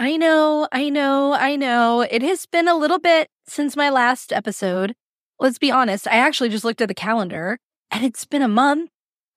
I 0.00 0.16
know, 0.16 0.68
I 0.70 0.90
know, 0.90 1.32
I 1.32 1.56
know. 1.56 2.02
It 2.02 2.22
has 2.22 2.46
been 2.46 2.68
a 2.68 2.76
little 2.76 3.00
bit 3.00 3.28
since 3.48 3.74
my 3.74 3.90
last 3.90 4.32
episode. 4.32 4.94
Let's 5.40 5.58
be 5.58 5.72
honest, 5.72 6.06
I 6.06 6.18
actually 6.18 6.50
just 6.50 6.64
looked 6.64 6.80
at 6.80 6.86
the 6.86 6.94
calendar 6.94 7.58
and 7.90 8.04
it's 8.04 8.24
been 8.24 8.42
a 8.42 8.48
month. 8.48 8.90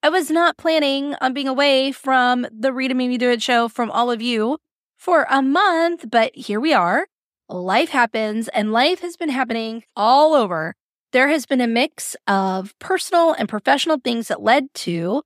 I 0.04 0.10
was 0.10 0.30
not 0.30 0.58
planning 0.58 1.16
on 1.20 1.34
being 1.34 1.48
away 1.48 1.92
from 1.92 2.46
the 2.52 2.72
Rita 2.72 2.94
Me 2.94 3.18
Do 3.18 3.32
It 3.32 3.42
show 3.42 3.70
from 3.70 3.90
all 3.90 4.12
of 4.12 4.22
you 4.22 4.60
for 5.00 5.26
a 5.32 5.42
month, 5.42 6.06
but 6.12 6.36
here 6.36 6.60
we 6.60 6.74
are. 6.74 7.08
Life 7.50 7.90
happens 7.90 8.48
and 8.50 8.72
life 8.72 9.00
has 9.02 9.18
been 9.18 9.30
happening 9.30 9.84
all 9.96 10.36
over. 10.36 10.76
There 11.12 11.30
has 11.30 11.48
been 11.48 11.62
a 11.62 11.68
mix 11.68 12.16
of 12.28 12.78
personal 12.78 13.34
and 13.34 13.50
professional 13.50 13.98
things 13.98 14.28
that 14.28 14.44
led 14.44 14.72
to 14.76 15.24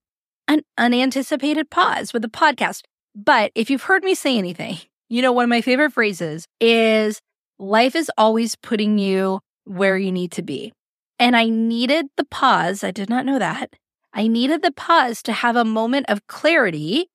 an 0.48 0.62
unanticipated 0.78 1.70
pause 1.70 2.14
with 2.14 2.22
the 2.22 2.30
podcast. 2.30 2.84
But 3.14 3.52
if 3.54 3.70
you've 3.70 3.84
heard 3.84 4.06
me 4.06 4.16
say 4.16 4.38
anything, 4.38 4.78
you 5.10 5.22
know, 5.22 5.32
one 5.32 5.44
of 5.44 5.50
my 5.50 5.62
favorite 5.62 5.92
phrases 5.92 6.48
is 6.60 7.22
life 7.60 7.96
is 7.96 8.12
always 8.18 8.56
putting 8.56 8.98
you 8.98 9.40
where 9.66 9.98
you 9.98 10.12
need 10.12 10.32
to 10.34 10.42
be. 10.42 10.74
And 11.20 11.36
I 11.36 11.50
needed 11.50 12.08
the 12.18 12.26
pause. 12.26 12.84
I 12.84 12.92
did 12.92 13.10
not 13.10 13.26
know 13.26 13.40
that. 13.40 13.74
I 14.14 14.28
needed 14.28 14.62
the 14.62 14.72
pause 14.72 15.22
to 15.24 15.34
have 15.34 15.56
a 15.56 15.66
moment 15.66 16.06
of 16.10 16.28
clarity 16.28 17.08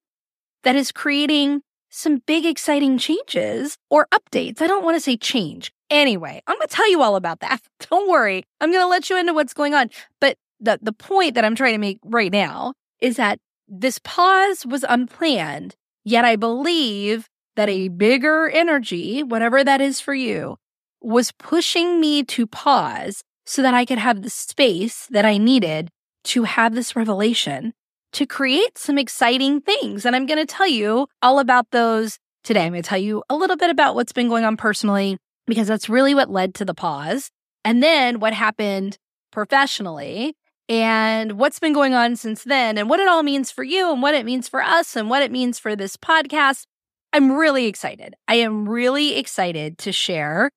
that 0.63 0.77
is 0.77 0.93
creating 0.93 1.63
some 1.91 2.23
big, 2.27 2.47
exciting 2.47 2.99
changes 2.99 3.77
or 3.91 4.07
updates. 4.13 4.63
I 4.63 4.67
don't 4.67 4.85
want 4.85 4.97
to 4.97 5.01
say 5.01 5.17
change. 5.17 5.73
Anyway, 5.91 6.41
I'm 6.47 6.57
going 6.57 6.69
to 6.69 6.75
tell 6.75 6.89
you 6.91 7.03
all 7.03 7.17
about 7.17 7.41
that. 7.41 7.61
Don't 7.91 8.09
worry. 8.09 8.45
I'm 8.61 8.71
going 8.71 8.83
to 8.83 8.89
let 8.89 9.11
you 9.11 9.19
into 9.19 9.35
what's 9.35 9.55
going 9.55 9.75
on. 9.75 9.91
But 10.21 10.37
the, 10.61 10.79
the 10.81 10.93
point 10.93 11.35
that 11.35 11.45
I'm 11.45 11.57
trying 11.57 11.75
to 11.75 11.79
make 11.79 11.99
right 12.05 12.31
now 12.31 12.75
is 13.01 13.17
that 13.17 13.41
this 13.67 13.99
pause 13.99 14.65
was 14.65 14.85
unplanned, 14.89 15.75
yet 16.05 16.25
I 16.25 16.37
believe 16.37 17.29
that 17.61 17.69
a 17.69 17.89
bigger 17.89 18.49
energy, 18.49 19.23
whatever 19.23 19.63
that 19.63 19.83
is 19.83 20.01
for 20.01 20.15
you, 20.15 20.57
was 21.03 21.31
pushing 21.33 22.01
me 22.01 22.23
to 22.25 22.47
pause 22.47 23.23
so 23.45 23.61
that 23.61 23.75
I 23.75 23.85
could 23.85 23.99
have 23.99 24.23
the 24.23 24.31
space 24.31 25.07
that 25.11 25.27
I 25.27 25.37
needed 25.37 25.91
to 26.25 26.45
have 26.45 26.75
this 26.75 26.97
revelation 26.97 27.75
to 28.15 28.25
create 28.25 28.79
some 28.79 28.97
exciting 28.97 29.61
things. 29.61 30.07
And 30.07 30.17
I'm 30.17 30.25
going 30.25 30.39
to 30.39 30.47
tell 30.47 30.67
you 30.67 31.07
all 31.21 31.39
about 31.39 31.67
those 31.71 32.19
today. 32.45 32.65
I'm 32.65 32.73
going 32.73 32.83
to 32.83 32.89
tell 32.89 32.97
you 32.97 33.23
a 33.29 33.37
little 33.37 33.59
bit 33.59 33.69
about 33.69 33.95
what's 33.95 34.13
been 34.15 34.31
going 34.31 34.47
on 34.47 34.57
personally, 34.57 35.19
because 35.47 35.69
that's 35.69 35.91
really 35.91 36.15
what 36.15 36.31
led 36.31 36.55
to 36.55 36.65
the 36.65 36.73
pause. 36.73 37.31
And 37.63 37.83
then 37.83 38.21
what 38.21 38.33
happened 38.33 38.97
professionally 39.33 40.35
and 40.67 41.33
what's 41.33 41.59
been 41.59 41.75
going 41.75 41.93
on 41.93 42.17
since 42.17 42.43
then 42.43 42.79
and 42.79 42.89
what 42.89 43.01
it 43.01 43.09
all 43.09 43.23
means 43.23 43.51
for 43.51 43.65
you 43.65 43.93
and 43.93 44.01
what 44.01 44.15
it 44.15 44.25
means 44.25 44.49
for 44.49 44.63
us 44.63 44.97
and 44.97 45.11
what 45.11 45.23
it 45.23 45.31
means 45.31 45.59
for 45.59 45.77
this 45.77 45.99
podcast. 45.99 46.65
I'm 47.13 47.33
really 47.33 47.67
excited. 47.67 48.15
I 48.29 48.37
am 48.37 48.69
really 48.69 49.17
excited 49.17 49.79
to 49.79 49.93
share 49.93 50.51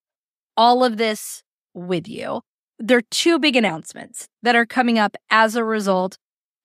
all 0.56 0.84
of 0.84 0.96
this 0.96 1.42
with 1.74 2.08
you. 2.08 2.42
There 2.78 2.98
are 2.98 3.10
two 3.10 3.38
big 3.38 3.56
announcements 3.56 4.28
that 4.42 4.54
are 4.54 4.66
coming 4.66 4.98
up 4.98 5.16
as 5.30 5.56
a 5.56 5.64
result 5.64 6.16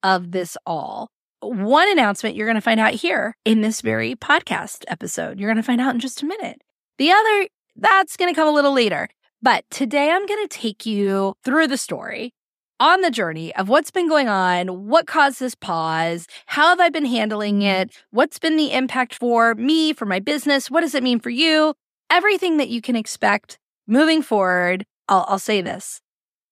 of 0.04 0.32
this 0.32 0.58
all. 0.66 1.10
One 1.42 1.90
announcement 1.92 2.36
you're 2.36 2.46
going 2.46 2.56
to 2.56 2.62
find 2.62 2.80
out 2.80 2.94
here 2.94 3.36
in 3.46 3.62
this 3.62 3.82
very 3.82 4.16
podcast 4.16 4.84
episode. 4.88 5.40
You're 5.40 5.50
going 5.50 5.58
to 5.58 5.64
find 5.64 5.82
out 5.82 5.94
in 5.94 6.00
just 6.00 6.22
a 6.22 6.26
minute. 6.26 6.62
The 6.98 7.12
other, 7.12 7.48
that's 7.76 8.18
going 8.18 8.32
to 8.32 8.40
come 8.40 8.48
a 8.48 8.52
little 8.54 8.74
later. 8.74 9.08
But 9.42 9.64
today 9.72 10.12
I'm 10.12 10.26
going 10.28 10.48
to 10.48 10.56
take 10.56 10.86
you 10.86 11.34
through 11.44 11.68
the 11.68 11.78
story 11.78 12.34
on 12.80 13.02
the 13.02 13.12
journey 13.12 13.54
of 13.56 13.70
what's 13.70 13.92
been 13.92 14.08
going 14.08 14.30
on, 14.30 14.88
what 14.88 15.08
caused 15.08 15.40
this 15.40 15.56
pause, 15.56 16.28
how 16.46 16.70
have 16.70 16.80
I 16.80 16.90
been 16.90 17.06
handling 17.06 17.62
it, 17.62 17.92
what's 18.12 18.40
been 18.40 18.58
the 18.58 18.72
impact 18.72 19.16
for 19.16 19.56
me, 19.56 19.94
for 19.94 20.06
my 20.06 20.20
business, 20.20 20.72
what 20.72 20.82
does 20.82 20.96
it 20.96 21.04
mean 21.04 21.20
for 21.20 21.30
you, 21.30 21.74
everything 22.10 22.58
that 22.58 22.70
you 22.70 22.82
can 22.82 22.96
expect 22.96 23.60
moving 23.88 24.22
forward. 24.22 24.86
I'll, 25.08 25.26
I'll 25.28 25.40
say 25.40 25.62
this 25.62 26.02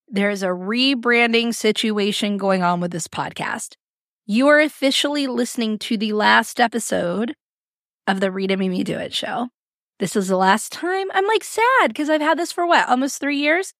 there's 0.10 0.44
a 0.44 0.48
rebranding 0.48 1.54
situation 1.54 2.38
going 2.38 2.64
on 2.64 2.80
with 2.80 2.92
this 2.92 3.08
podcast. 3.08 3.76
You 4.26 4.48
are 4.48 4.60
officially 4.60 5.28
listening 5.28 5.78
to 5.80 5.98
the 5.98 6.14
last 6.14 6.60
episode 6.60 7.36
of 8.08 8.20
the 8.20 8.32
Rita 8.32 8.58
Me 8.58 8.84
Do 8.84 8.98
It 8.98 9.14
show. 9.14 9.50
This 10.00 10.16
is 10.16 10.28
the 10.28 10.38
last 10.38 10.72
time. 10.72 11.08
I'm 11.14 11.26
like 11.28 11.44
sad 11.44 11.88
because 11.88 12.10
I've 12.10 12.22
had 12.22 12.38
this 12.38 12.52
for 12.52 12.66
what, 12.66 12.88
almost 12.88 13.20
three 13.20 13.38
years? 13.38 13.74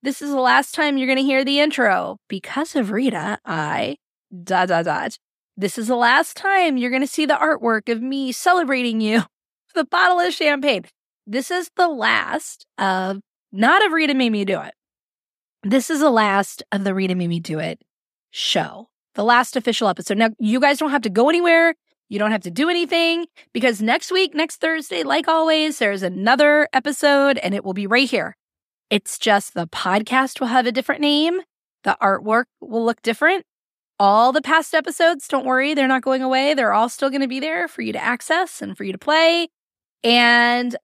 This 0.00 0.22
is 0.22 0.30
the 0.30 0.40
last 0.40 0.74
time 0.74 0.96
you're 0.96 1.08
going 1.08 1.18
to 1.18 1.24
hear 1.24 1.44
the 1.44 1.58
intro. 1.58 2.18
Because 2.28 2.76
of 2.76 2.92
Rita, 2.92 3.38
I 3.44 3.96
dot 4.44 4.68
dot 4.68 4.84
dot. 4.84 5.18
This 5.56 5.76
is 5.76 5.88
the 5.88 5.96
last 5.96 6.36
time 6.36 6.76
you're 6.76 6.90
going 6.90 7.02
to 7.02 7.08
see 7.08 7.26
the 7.26 7.34
artwork 7.34 7.90
of 7.90 8.00
me 8.00 8.30
celebrating 8.30 9.00
you 9.00 9.16
with 9.74 9.76
a 9.76 9.84
bottle 9.84 10.20
of 10.20 10.32
champagne. 10.32 10.84
This 11.26 11.50
is 11.50 11.68
the 11.76 11.88
last 11.88 12.64
of 12.78 13.18
not 13.50 13.84
of 13.84 13.92
Rita 13.92 14.14
Made 14.14 14.30
Me 14.30 14.44
Do 14.44 14.60
It. 14.60 14.74
This 15.64 15.90
is 15.90 15.98
the 15.98 16.10
last 16.10 16.62
of 16.70 16.84
the 16.84 16.94
Rita 16.94 17.16
Made 17.16 17.28
Me 17.28 17.40
Do 17.40 17.58
It 17.58 17.80
show, 18.30 18.88
the 19.16 19.24
last 19.24 19.56
official 19.56 19.88
episode. 19.88 20.16
Now, 20.16 20.30
you 20.38 20.60
guys 20.60 20.78
don't 20.78 20.90
have 20.90 21.02
to 21.02 21.10
go 21.10 21.28
anywhere. 21.28 21.74
You 22.08 22.20
don't 22.20 22.30
have 22.30 22.42
to 22.42 22.50
do 22.52 22.70
anything 22.70 23.26
because 23.52 23.82
next 23.82 24.12
week, 24.12 24.32
next 24.32 24.60
Thursday, 24.60 25.02
like 25.02 25.26
always, 25.26 25.80
there's 25.80 26.04
another 26.04 26.68
episode 26.72 27.36
and 27.38 27.52
it 27.52 27.64
will 27.64 27.74
be 27.74 27.86
right 27.88 28.08
here 28.08 28.36
it's 28.90 29.18
just 29.18 29.54
the 29.54 29.66
podcast 29.66 30.40
will 30.40 30.48
have 30.48 30.66
a 30.66 30.72
different 30.72 31.00
name. 31.00 31.40
The 31.84 31.96
artwork 32.00 32.44
will 32.60 32.84
look 32.84 33.02
different. 33.02 33.44
All 34.00 34.32
the 34.32 34.42
past 34.42 34.74
episodes, 34.74 35.26
don't 35.26 35.44
worry, 35.44 35.74
they're 35.74 35.88
not 35.88 36.02
going 36.02 36.22
away. 36.22 36.54
They're 36.54 36.72
all 36.72 36.88
still 36.88 37.10
going 37.10 37.20
to 37.20 37.28
be 37.28 37.40
there 37.40 37.66
for 37.68 37.82
you 37.82 37.92
to 37.92 38.02
access 38.02 38.62
and 38.62 38.76
for 38.76 38.84
you 38.84 38.92
to 38.92 38.98
play. 38.98 39.48
And 40.04 40.76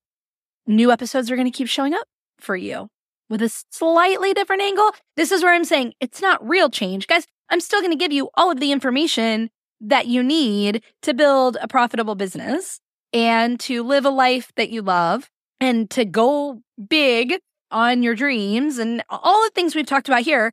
new 0.66 0.90
episodes 0.90 1.30
are 1.30 1.36
going 1.36 1.50
to 1.50 1.56
keep 1.56 1.68
showing 1.68 1.94
up 1.94 2.06
for 2.40 2.56
you 2.56 2.88
with 3.30 3.40
a 3.40 3.64
slightly 3.70 4.34
different 4.34 4.62
angle. 4.62 4.90
This 5.16 5.32
is 5.32 5.42
where 5.42 5.54
I'm 5.54 5.64
saying 5.64 5.94
it's 6.00 6.20
not 6.20 6.46
real 6.46 6.68
change. 6.68 7.06
Guys, 7.06 7.26
I'm 7.50 7.60
still 7.60 7.80
going 7.80 7.92
to 7.92 7.96
give 7.96 8.12
you 8.12 8.30
all 8.34 8.50
of 8.50 8.60
the 8.60 8.72
information 8.72 9.50
that 9.80 10.06
you 10.06 10.22
need 10.22 10.82
to 11.02 11.14
build 11.14 11.56
a 11.60 11.68
profitable 11.68 12.14
business 12.14 12.80
and 13.12 13.60
to 13.60 13.82
live 13.82 14.04
a 14.04 14.10
life 14.10 14.50
that 14.56 14.70
you 14.70 14.82
love 14.82 15.30
and 15.60 15.88
to 15.90 16.04
go 16.04 16.62
big 16.88 17.38
on 17.74 18.02
your 18.02 18.14
dreams 18.14 18.78
and 18.78 19.02
all 19.10 19.42
the 19.42 19.50
things 19.54 19.74
we've 19.74 19.84
talked 19.84 20.08
about 20.08 20.22
here, 20.22 20.52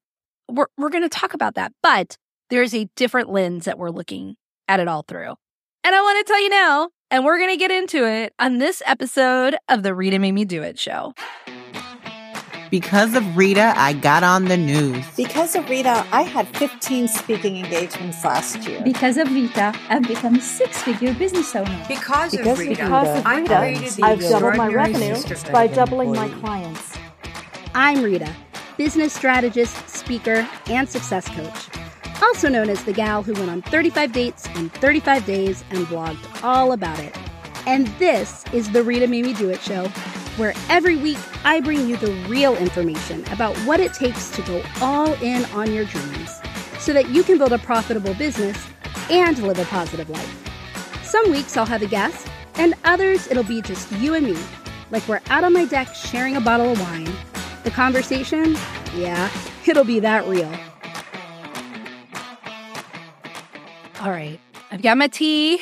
we're, 0.49 0.65
we're 0.77 0.89
going 0.89 1.03
to 1.03 1.09
talk 1.09 1.33
about 1.33 1.55
that. 1.55 1.71
But 1.81 2.17
there's 2.49 2.73
a 2.73 2.89
different 2.95 3.29
lens 3.29 3.65
that 3.65 3.77
we're 3.77 3.91
looking 3.91 4.35
at 4.67 4.79
it 4.79 4.87
all 4.87 5.03
through. 5.07 5.35
And 5.83 5.95
I 5.95 6.01
want 6.01 6.25
to 6.25 6.31
tell 6.31 6.41
you 6.41 6.49
now, 6.49 6.89
and 7.11 7.23
we're 7.23 7.37
going 7.37 7.51
to 7.51 7.57
get 7.57 7.71
into 7.71 8.05
it 8.05 8.33
on 8.39 8.57
this 8.57 8.81
episode 8.85 9.55
of 9.69 9.83
the 9.83 9.93
Rita 9.93 10.19
Made 10.19 10.31
Me 10.33 10.45
Do 10.45 10.63
It 10.63 10.79
show. 10.79 11.13
Because 12.71 13.15
of 13.15 13.35
Rita, 13.35 13.73
I 13.75 13.91
got 13.91 14.23
on 14.23 14.45
the 14.45 14.55
news. 14.55 15.05
Because 15.17 15.57
of 15.57 15.69
Rita, 15.69 16.05
I 16.13 16.21
had 16.21 16.47
15 16.55 17.09
speaking 17.09 17.57
engagements 17.57 18.23
last 18.23 18.65
year. 18.65 18.81
Because 18.81 19.17
of 19.17 19.29
Rita, 19.29 19.73
I've 19.89 20.07
become 20.07 20.35
a 20.35 20.41
six-figure 20.41 21.13
business 21.15 21.53
owner. 21.53 21.85
Because, 21.89 22.31
because 22.31 22.47
of 22.47 22.59
Rita, 22.59 22.71
because 22.71 23.19
of 23.19 23.25
Rita 23.25 24.05
I've 24.05 24.21
doubled 24.21 24.55
my 24.55 24.69
revenue 24.69 25.17
by 25.51 25.67
doubling 25.67 26.13
my 26.13 26.29
clients. 26.29 26.97
I'm 27.73 28.03
Rita, 28.03 28.35
business 28.75 29.13
strategist, 29.13 29.87
speaker, 29.87 30.45
and 30.67 30.89
success 30.89 31.29
coach. 31.29 31.69
Also 32.21 32.49
known 32.49 32.69
as 32.69 32.83
the 32.83 32.91
gal 32.91 33.23
who 33.23 33.31
went 33.33 33.49
on 33.49 33.61
35 33.61 34.11
dates 34.11 34.45
in 34.55 34.69
35 34.69 35.25
days 35.25 35.63
and 35.71 35.87
blogged 35.87 36.43
all 36.43 36.73
about 36.73 36.99
it. 36.99 37.17
And 37.65 37.87
this 37.97 38.43
is 38.51 38.71
the 38.71 38.83
Rita 38.83 39.07
Made 39.07 39.23
Me 39.23 39.33
Do 39.33 39.49
It 39.49 39.61
show, 39.61 39.87
where 40.35 40.53
every 40.67 40.97
week 40.97 41.17
I 41.45 41.61
bring 41.61 41.87
you 41.87 41.95
the 41.95 42.11
real 42.27 42.57
information 42.57 43.25
about 43.31 43.55
what 43.59 43.79
it 43.79 43.93
takes 43.93 44.29
to 44.31 44.41
go 44.41 44.61
all 44.81 45.13
in 45.23 45.45
on 45.45 45.71
your 45.71 45.85
dreams 45.85 46.41
so 46.77 46.91
that 46.91 47.09
you 47.09 47.23
can 47.23 47.37
build 47.37 47.53
a 47.53 47.59
profitable 47.59 48.13
business 48.15 48.67
and 49.09 49.41
live 49.43 49.59
a 49.59 49.65
positive 49.65 50.09
life. 50.09 51.05
Some 51.05 51.31
weeks 51.31 51.55
I'll 51.55 51.65
have 51.65 51.81
a 51.81 51.87
guest, 51.87 52.27
and 52.55 52.73
others 52.83 53.27
it'll 53.27 53.43
be 53.43 53.61
just 53.61 53.89
you 53.93 54.13
and 54.13 54.25
me, 54.25 54.37
like 54.89 55.07
we're 55.07 55.21
out 55.29 55.45
on 55.45 55.53
my 55.53 55.63
deck 55.63 55.95
sharing 55.95 56.35
a 56.35 56.41
bottle 56.41 56.73
of 56.73 56.81
wine 56.81 57.15
the 57.63 57.71
conversation, 57.71 58.55
yeah, 58.95 59.29
it'll 59.65 59.83
be 59.83 59.99
that 59.99 60.27
real. 60.27 60.51
All 64.01 64.09
right. 64.09 64.39
I've 64.71 64.81
got 64.81 64.97
my 64.97 65.07
tea. 65.07 65.61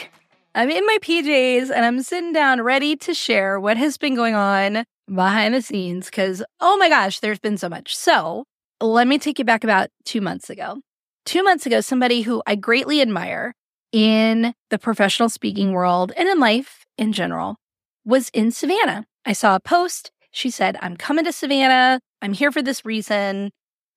I'm 0.56 0.69
in 0.69 0.86
my 0.86 0.98
PJs 1.01 1.72
and 1.72 1.86
I'm 1.86 2.01
sitting 2.01 2.31
down 2.31 2.62
ready 2.62 2.96
to 2.98 3.13
share 3.13 3.60
what 3.60 3.75
has 3.75 3.98
been 3.98 4.16
going 4.16 4.34
on 4.34 4.86
behind 5.13 5.54
the 5.54 5.62
scenes 5.62 6.06
because, 6.06 6.44
oh 6.62 6.78
my 6.78 6.90
gosh, 6.90 7.19
there's 7.19 7.40
been 7.40 7.57
so 7.57 7.68
much. 7.68 7.96
So 7.96 8.46
let 8.80 9.07
me 9.07 9.19
take 9.19 9.40
you 9.40 9.46
back 9.46 9.63
about 9.63 9.90
two 10.06 10.22
months 10.22 10.50
ago. 10.50 10.80
Two 11.25 11.44
months 11.44 11.66
ago, 11.66 11.81
somebody 11.81 12.22
who 12.22 12.42
I 12.48 12.56
greatly 12.56 13.01
admire 13.01 13.54
in 13.92 14.54
the 14.69 14.80
professional 14.80 15.30
speaking 15.30 15.72
world 15.72 16.12
and 16.16 16.30
in 16.30 16.40
life 16.40 16.86
in 16.98 17.12
general 17.12 17.57
was 18.06 18.30
in 18.30 18.51
Savannah. 18.51 19.06
I 19.25 19.34
saw 19.34 19.56
a 19.56 19.60
post 19.60 20.12
she 20.31 20.50
said, 20.50 20.78
I'm 20.81 20.96
coming 20.96 21.26
to 21.26 21.31
Savannah. 21.31 22.00
I'm 22.22 22.34
here 22.34 22.52
for 22.52 22.62
this 22.62 22.86
reason. 22.86 23.52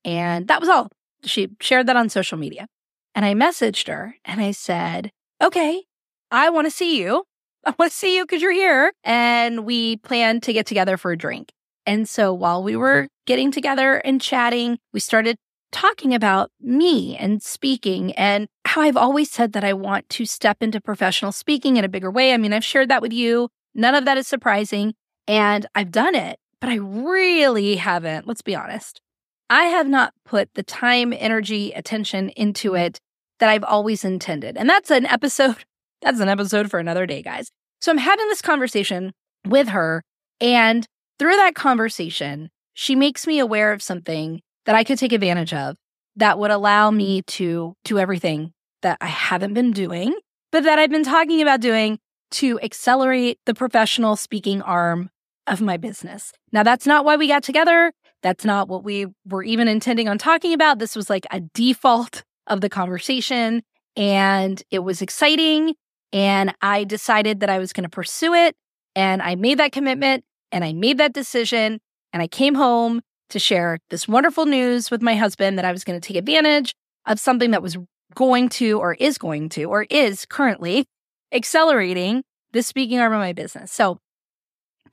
And 0.05 0.49
that 0.49 0.61
was 0.61 0.69
all. 0.69 0.89
She 1.25 1.49
shared 1.61 1.87
that 1.87 1.97
on 1.97 2.09
social 2.09 2.39
media. 2.39 2.67
And 3.15 3.25
I 3.25 3.35
messaged 3.35 3.89
her 3.89 4.17
and 4.25 4.41
I 4.41 4.53
said, 4.53 5.11
okay, 5.43 5.85
I 6.31 6.51
want 6.51 6.67
to 6.67 6.71
see 6.71 6.99
you. 6.99 7.25
I 7.65 7.75
want 7.79 7.93
to 7.93 7.97
see 7.97 8.17
you 8.17 8.25
because 8.25 8.43
you're 8.43 8.53
here. 8.53 8.93
And 9.05 9.65
we 9.65 9.97
planned 9.99 10.43
to 10.45 10.53
get 10.53 10.67
together 10.67 10.97
for 10.97 11.13
a 11.13 11.19
drink. 11.19 11.53
And 11.87 12.09
so 12.09 12.33
while 12.33 12.63
we 12.63 12.77
were 12.77 13.09
getting 13.27 13.51
together 13.51 13.97
and 13.97 14.21
chatting, 14.21 14.79
we 14.93 15.01
started 15.01 15.37
talking 15.73 16.15
about 16.15 16.51
me 16.61 17.17
and 17.17 17.43
speaking 17.43 18.13
and 18.13 18.47
how 18.65 18.83
I've 18.83 18.97
always 18.97 19.31
said 19.31 19.53
that 19.55 19.65
I 19.65 19.73
want 19.73 20.09
to 20.11 20.27
step 20.27 20.59
into 20.61 20.81
professional 20.81 21.33
speaking 21.33 21.77
in 21.77 21.85
a 21.85 21.89
bigger 21.89 22.11
way. 22.11 22.33
I 22.33 22.37
mean, 22.37 22.53
I've 22.53 22.65
shared 22.65 22.89
that 22.91 23.03
with 23.03 23.13
you. 23.13 23.49
None 23.75 23.95
of 23.95 24.05
that 24.05 24.19
is 24.19 24.27
surprising. 24.27 24.95
And 25.27 25.67
I've 25.75 25.91
done 25.91 26.15
it, 26.15 26.39
but 26.61 26.71
I 26.71 26.77
really 26.77 27.77
haven't. 27.77 28.27
Let's 28.27 28.43
be 28.43 28.55
honest. 28.55 29.01
I 29.51 29.65
have 29.65 29.87
not 29.87 30.15
put 30.25 30.55
the 30.55 30.63
time, 30.63 31.13
energy, 31.13 31.73
attention 31.73 32.31
into 32.31 32.75
it 32.75 33.01
that 33.39 33.51
I've 33.51 33.65
always 33.65 34.05
intended. 34.05 34.57
And 34.57 34.69
that's 34.69 34.91
an 34.91 35.07
episode. 35.07 35.57
That's 36.01 36.19
an 36.19 36.29
episode 36.29 36.69
for 36.69 36.81
another 36.81 37.07
day, 37.07 37.23
guys. 37.23 37.53
So 37.81 37.93
I'm 37.93 37.99
having 37.99 38.27
this 38.27 38.43
conversation 38.43 39.13
with 39.47 39.69
her. 39.69 40.03
And 40.41 40.85
through 41.21 41.37
that 41.37 41.55
conversation, 41.55 42.51
she 42.75 42.97
makes 42.97 43.25
me 43.25 43.39
aware 43.39 43.73
of 43.73 43.81
something 43.81 44.41
that 44.67 44.75
I 44.75 44.83
could 44.83 44.99
take 44.99 45.13
advantage 45.13 45.55
of 45.55 45.77
that 46.17 46.41
would 46.41 46.51
allow 46.51 46.91
me 46.91 47.23
to 47.23 47.75
do 47.85 48.01
everything 48.01 48.53
that 48.83 48.99
I 49.01 49.07
haven't 49.07 49.55
been 49.55 49.71
doing, 49.71 50.13
but 50.51 50.65
that 50.65 50.81
I've 50.81 50.91
been 50.91 51.05
talking 51.05 51.41
about 51.41 51.61
doing 51.61 52.01
to 52.33 52.59
accelerate 52.61 53.39
the 53.47 53.55
professional 53.55 54.17
speaking 54.17 54.61
arm 54.63 55.11
of 55.47 55.61
my 55.61 55.77
business. 55.77 56.33
Now, 56.53 56.63
that's 56.63 56.87
not 56.87 57.05
why 57.05 57.17
we 57.17 57.29
got 57.29 57.43
together. 57.43 57.93
That's 58.23 58.45
not 58.45 58.69
what 58.69 58.85
we 58.85 59.07
were 59.27 59.43
even 59.43 59.69
intending 59.69 60.09
on 60.09 60.19
talking 60.19 60.53
about. 60.53 60.79
This 60.79 60.95
was 60.95 61.11
like 61.11 61.27
a 61.31 61.41
default 61.41 62.23
of 62.47 62.61
the 62.61 62.69
conversation, 62.69 63.63
and 63.97 64.63
it 64.71 64.81
was 64.81 65.03
exciting. 65.03 65.75
And 66.13 66.55
I 66.61 66.85
decided 66.85 67.41
that 67.41 67.51
I 67.51 67.59
was 67.59 67.73
going 67.73 67.85
to 67.85 67.91
pursue 67.91 68.35
it. 68.35 68.55
And 68.95 69.23
I 69.23 69.35
made 69.35 69.59
that 69.59 69.73
commitment 69.73 70.25
and 70.51 70.65
I 70.65 70.73
made 70.73 70.99
that 70.99 71.15
decision. 71.15 71.81
And 72.13 72.23
I 72.23 72.27
came 72.27 72.55
home 72.55 73.01
to 73.31 73.39
share 73.39 73.79
this 73.89 74.07
wonderful 74.07 74.45
news 74.45 74.91
with 74.91 75.01
my 75.01 75.15
husband 75.15 75.57
that 75.57 75.65
I 75.65 75.73
was 75.73 75.85
going 75.85 75.99
to 75.99 76.07
take 76.07 76.19
advantage 76.19 76.75
of 77.07 77.19
something 77.19 77.53
that 77.53 77.63
was 77.63 77.79
going 78.15 78.51
to, 78.51 78.79
or 78.79 78.93
is 78.95 79.17
going 79.17 79.49
to, 79.51 79.65
or 79.65 79.87
is 79.89 80.27
currently 80.27 80.85
accelerating 81.33 82.23
the 82.53 82.63
speaking 82.63 82.99
arm 82.99 83.15
of 83.15 83.19
my 83.19 83.33
business. 83.33 83.73
So 83.73 83.99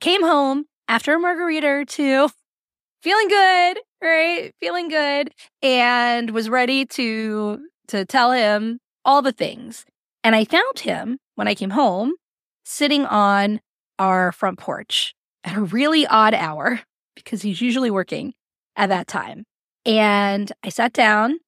came 0.00 0.22
home 0.22 0.64
after 0.88 1.14
a 1.14 1.18
margarita 1.18 1.66
or 1.66 1.84
two, 1.84 2.28
feeling 3.02 3.28
good, 3.28 3.78
right? 4.02 4.52
Feeling 4.60 4.88
good 4.88 5.32
and 5.62 6.30
was 6.30 6.48
ready 6.48 6.86
to 6.86 7.60
to 7.88 8.04
tell 8.04 8.32
him 8.32 8.78
all 9.04 9.22
the 9.22 9.32
things. 9.32 9.84
And 10.22 10.36
I 10.36 10.44
found 10.44 10.80
him 10.80 11.18
when 11.34 11.48
I 11.48 11.54
came 11.54 11.70
home 11.70 12.14
sitting 12.64 13.04
on 13.06 13.60
our 13.98 14.32
front 14.32 14.58
porch 14.58 15.14
at 15.44 15.56
a 15.56 15.62
really 15.62 16.06
odd 16.06 16.34
hour 16.34 16.80
because 17.14 17.42
he's 17.42 17.60
usually 17.60 17.90
working 17.90 18.34
at 18.76 18.88
that 18.88 19.06
time. 19.06 19.44
And 19.84 20.52
I 20.62 20.68
sat 20.68 20.92
down 20.92 21.38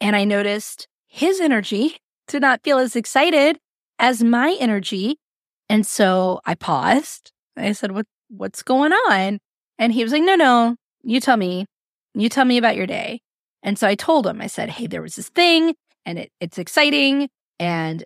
and 0.00 0.14
I 0.14 0.24
noticed 0.24 0.88
his 1.06 1.40
energy 1.40 1.96
did 2.28 2.42
not 2.42 2.62
feel 2.62 2.78
as 2.78 2.96
excited 2.96 3.58
as 3.98 4.22
my 4.22 4.56
energy. 4.60 5.16
And 5.68 5.86
so 5.86 6.40
I 6.44 6.54
paused. 6.54 7.32
I 7.56 7.72
said, 7.72 7.92
What 7.92 8.06
what's 8.28 8.62
going 8.62 8.92
on? 8.92 9.38
And 9.78 9.92
he 9.92 10.02
was 10.02 10.12
like, 10.12 10.22
No, 10.22 10.34
no, 10.34 10.76
you 11.02 11.20
tell 11.20 11.36
me. 11.36 11.66
You 12.14 12.28
tell 12.28 12.44
me 12.44 12.58
about 12.58 12.76
your 12.76 12.86
day. 12.86 13.20
And 13.62 13.78
so 13.78 13.86
I 13.86 13.94
told 13.94 14.26
him, 14.26 14.40
I 14.40 14.46
said, 14.46 14.70
Hey, 14.70 14.86
there 14.86 15.02
was 15.02 15.16
this 15.16 15.28
thing 15.28 15.74
and 16.04 16.18
it, 16.18 16.32
it's 16.40 16.58
exciting. 16.58 17.28
And 17.58 18.04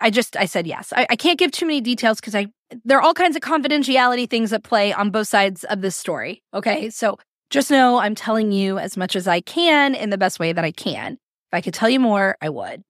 I 0.00 0.10
just 0.10 0.36
I 0.36 0.46
said 0.46 0.66
yes. 0.66 0.92
I, 0.94 1.06
I 1.10 1.16
can't 1.16 1.38
give 1.38 1.50
too 1.50 1.66
many 1.66 1.80
details 1.80 2.20
because 2.20 2.34
I 2.34 2.46
there 2.84 2.98
are 2.98 3.02
all 3.02 3.14
kinds 3.14 3.36
of 3.36 3.42
confidentiality 3.42 4.28
things 4.28 4.52
at 4.52 4.62
play 4.62 4.92
on 4.92 5.10
both 5.10 5.28
sides 5.28 5.64
of 5.64 5.80
this 5.80 5.96
story. 5.96 6.42
Okay. 6.52 6.90
So 6.90 7.18
just 7.50 7.70
know 7.70 7.98
I'm 7.98 8.14
telling 8.14 8.52
you 8.52 8.78
as 8.78 8.96
much 8.96 9.16
as 9.16 9.28
I 9.28 9.40
can 9.40 9.94
in 9.94 10.10
the 10.10 10.18
best 10.18 10.38
way 10.38 10.52
that 10.52 10.64
I 10.64 10.72
can. 10.72 11.12
If 11.14 11.54
I 11.54 11.60
could 11.60 11.74
tell 11.74 11.88
you 11.88 12.00
more, 12.00 12.36
I 12.40 12.48
would. 12.48 12.82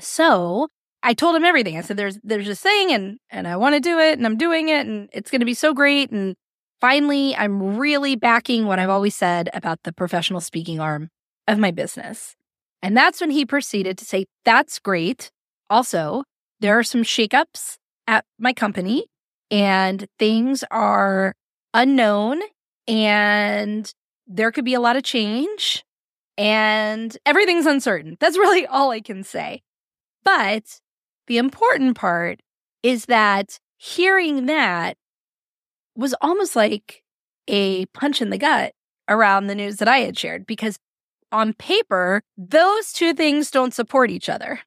So 0.00 0.68
I 1.06 1.14
told 1.14 1.36
him 1.36 1.44
everything. 1.44 1.78
I 1.78 1.82
said, 1.82 1.96
"There's 1.96 2.18
there's 2.24 2.48
this 2.48 2.60
thing, 2.60 2.90
and 2.90 3.18
and 3.30 3.46
I 3.46 3.56
want 3.56 3.76
to 3.76 3.80
do 3.80 4.00
it, 4.00 4.18
and 4.18 4.26
I'm 4.26 4.36
doing 4.36 4.70
it, 4.70 4.86
and 4.88 5.08
it's 5.12 5.30
going 5.30 5.40
to 5.40 5.46
be 5.46 5.54
so 5.54 5.72
great." 5.72 6.10
And 6.10 6.34
finally, 6.80 7.36
I'm 7.36 7.76
really 7.76 8.16
backing 8.16 8.66
what 8.66 8.80
I've 8.80 8.90
always 8.90 9.14
said 9.14 9.48
about 9.54 9.84
the 9.84 9.92
professional 9.92 10.40
speaking 10.40 10.80
arm 10.80 11.10
of 11.46 11.58
my 11.58 11.70
business. 11.70 12.34
And 12.82 12.96
that's 12.96 13.20
when 13.20 13.30
he 13.30 13.46
proceeded 13.46 13.96
to 13.98 14.04
say, 14.04 14.26
"That's 14.44 14.80
great. 14.80 15.30
Also, 15.70 16.24
there 16.58 16.76
are 16.76 16.82
some 16.82 17.04
shakeups 17.04 17.76
at 18.08 18.24
my 18.36 18.52
company, 18.52 19.06
and 19.48 20.08
things 20.18 20.64
are 20.72 21.34
unknown, 21.72 22.40
and 22.88 23.94
there 24.26 24.50
could 24.50 24.64
be 24.64 24.74
a 24.74 24.80
lot 24.80 24.96
of 24.96 25.04
change, 25.04 25.84
and 26.36 27.16
everything's 27.24 27.66
uncertain. 27.66 28.16
That's 28.18 28.36
really 28.36 28.66
all 28.66 28.90
I 28.90 29.00
can 29.00 29.22
say." 29.22 29.62
But 30.24 30.80
the 31.26 31.38
important 31.38 31.96
part 31.96 32.40
is 32.82 33.06
that 33.06 33.58
hearing 33.76 34.46
that 34.46 34.96
was 35.96 36.14
almost 36.20 36.56
like 36.56 37.02
a 37.48 37.86
punch 37.86 38.20
in 38.20 38.30
the 38.30 38.38
gut 38.38 38.72
around 39.08 39.46
the 39.46 39.54
news 39.54 39.76
that 39.76 39.88
I 39.88 39.98
had 39.98 40.18
shared 40.18 40.46
because 40.46 40.78
on 41.32 41.52
paper, 41.52 42.22
those 42.36 42.92
two 42.92 43.12
things 43.12 43.50
don't 43.50 43.74
support 43.74 44.10
each 44.10 44.28
other. 44.28 44.60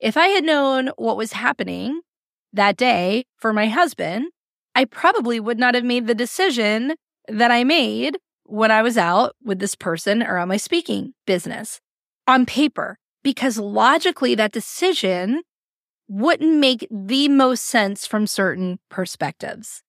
If 0.00 0.16
I 0.16 0.28
had 0.28 0.44
known 0.44 0.90
what 0.96 1.16
was 1.16 1.32
happening 1.32 2.00
that 2.52 2.76
day 2.76 3.24
for 3.36 3.52
my 3.52 3.68
husband, 3.68 4.26
I 4.74 4.84
probably 4.84 5.40
would 5.40 5.58
not 5.58 5.74
have 5.74 5.84
made 5.84 6.06
the 6.06 6.14
decision 6.14 6.94
that 7.28 7.50
I 7.50 7.64
made 7.64 8.18
when 8.44 8.70
I 8.70 8.82
was 8.82 8.98
out 8.98 9.34
with 9.42 9.58
this 9.58 9.74
person 9.74 10.22
around 10.22 10.48
my 10.48 10.58
speaking 10.58 11.14
business 11.26 11.80
on 12.26 12.44
paper, 12.44 12.98
because 13.22 13.58
logically 13.58 14.34
that 14.34 14.52
decision 14.52 15.42
wouldn't 16.08 16.56
make 16.56 16.86
the 16.90 17.28
most 17.28 17.64
sense 17.64 18.06
from 18.06 18.26
certain 18.26 18.78
perspectives. 18.90 19.82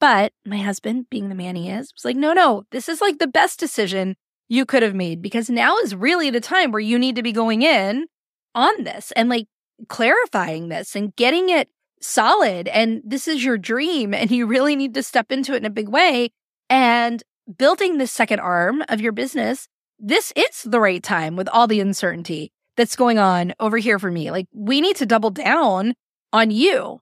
But 0.00 0.32
my 0.44 0.58
husband, 0.58 1.06
being 1.10 1.28
the 1.28 1.34
man 1.34 1.56
he 1.56 1.70
is, 1.70 1.92
was 1.94 2.04
like, 2.04 2.16
no, 2.16 2.32
no, 2.32 2.64
this 2.70 2.88
is 2.88 3.00
like 3.00 3.18
the 3.18 3.26
best 3.26 3.58
decision 3.58 4.16
you 4.48 4.66
could 4.66 4.82
have 4.82 4.94
made 4.94 5.22
because 5.22 5.48
now 5.48 5.78
is 5.78 5.94
really 5.94 6.30
the 6.30 6.40
time 6.40 6.70
where 6.70 6.80
you 6.80 6.98
need 6.98 7.16
to 7.16 7.22
be 7.22 7.32
going 7.32 7.62
in 7.62 8.06
on 8.54 8.84
this 8.84 9.12
and 9.12 9.28
like 9.28 9.46
clarifying 9.88 10.68
this 10.68 10.94
and 10.94 11.16
getting 11.16 11.48
it 11.48 11.68
solid. 12.00 12.68
And 12.68 13.00
this 13.04 13.26
is 13.26 13.44
your 13.44 13.56
dream 13.56 14.12
and 14.12 14.30
you 14.30 14.46
really 14.46 14.76
need 14.76 14.94
to 14.94 15.02
step 15.02 15.32
into 15.32 15.54
it 15.54 15.58
in 15.58 15.64
a 15.64 15.70
big 15.70 15.88
way. 15.88 16.30
And 16.68 17.22
building 17.56 17.98
this 17.98 18.12
second 18.12 18.40
arm 18.40 18.82
of 18.88 19.00
your 19.00 19.12
business, 19.12 19.68
this 19.98 20.32
is 20.36 20.62
the 20.64 20.80
right 20.80 21.02
time 21.02 21.36
with 21.36 21.48
all 21.48 21.66
the 21.66 21.80
uncertainty 21.80 22.52
that's 22.76 22.96
going 22.96 23.18
on 23.18 23.54
over 23.60 23.78
here 23.78 23.98
for 23.98 24.10
me. 24.10 24.30
Like, 24.30 24.46
we 24.52 24.80
need 24.80 24.96
to 24.96 25.06
double 25.06 25.30
down 25.30 25.94
on 26.32 26.50
you. 26.50 27.00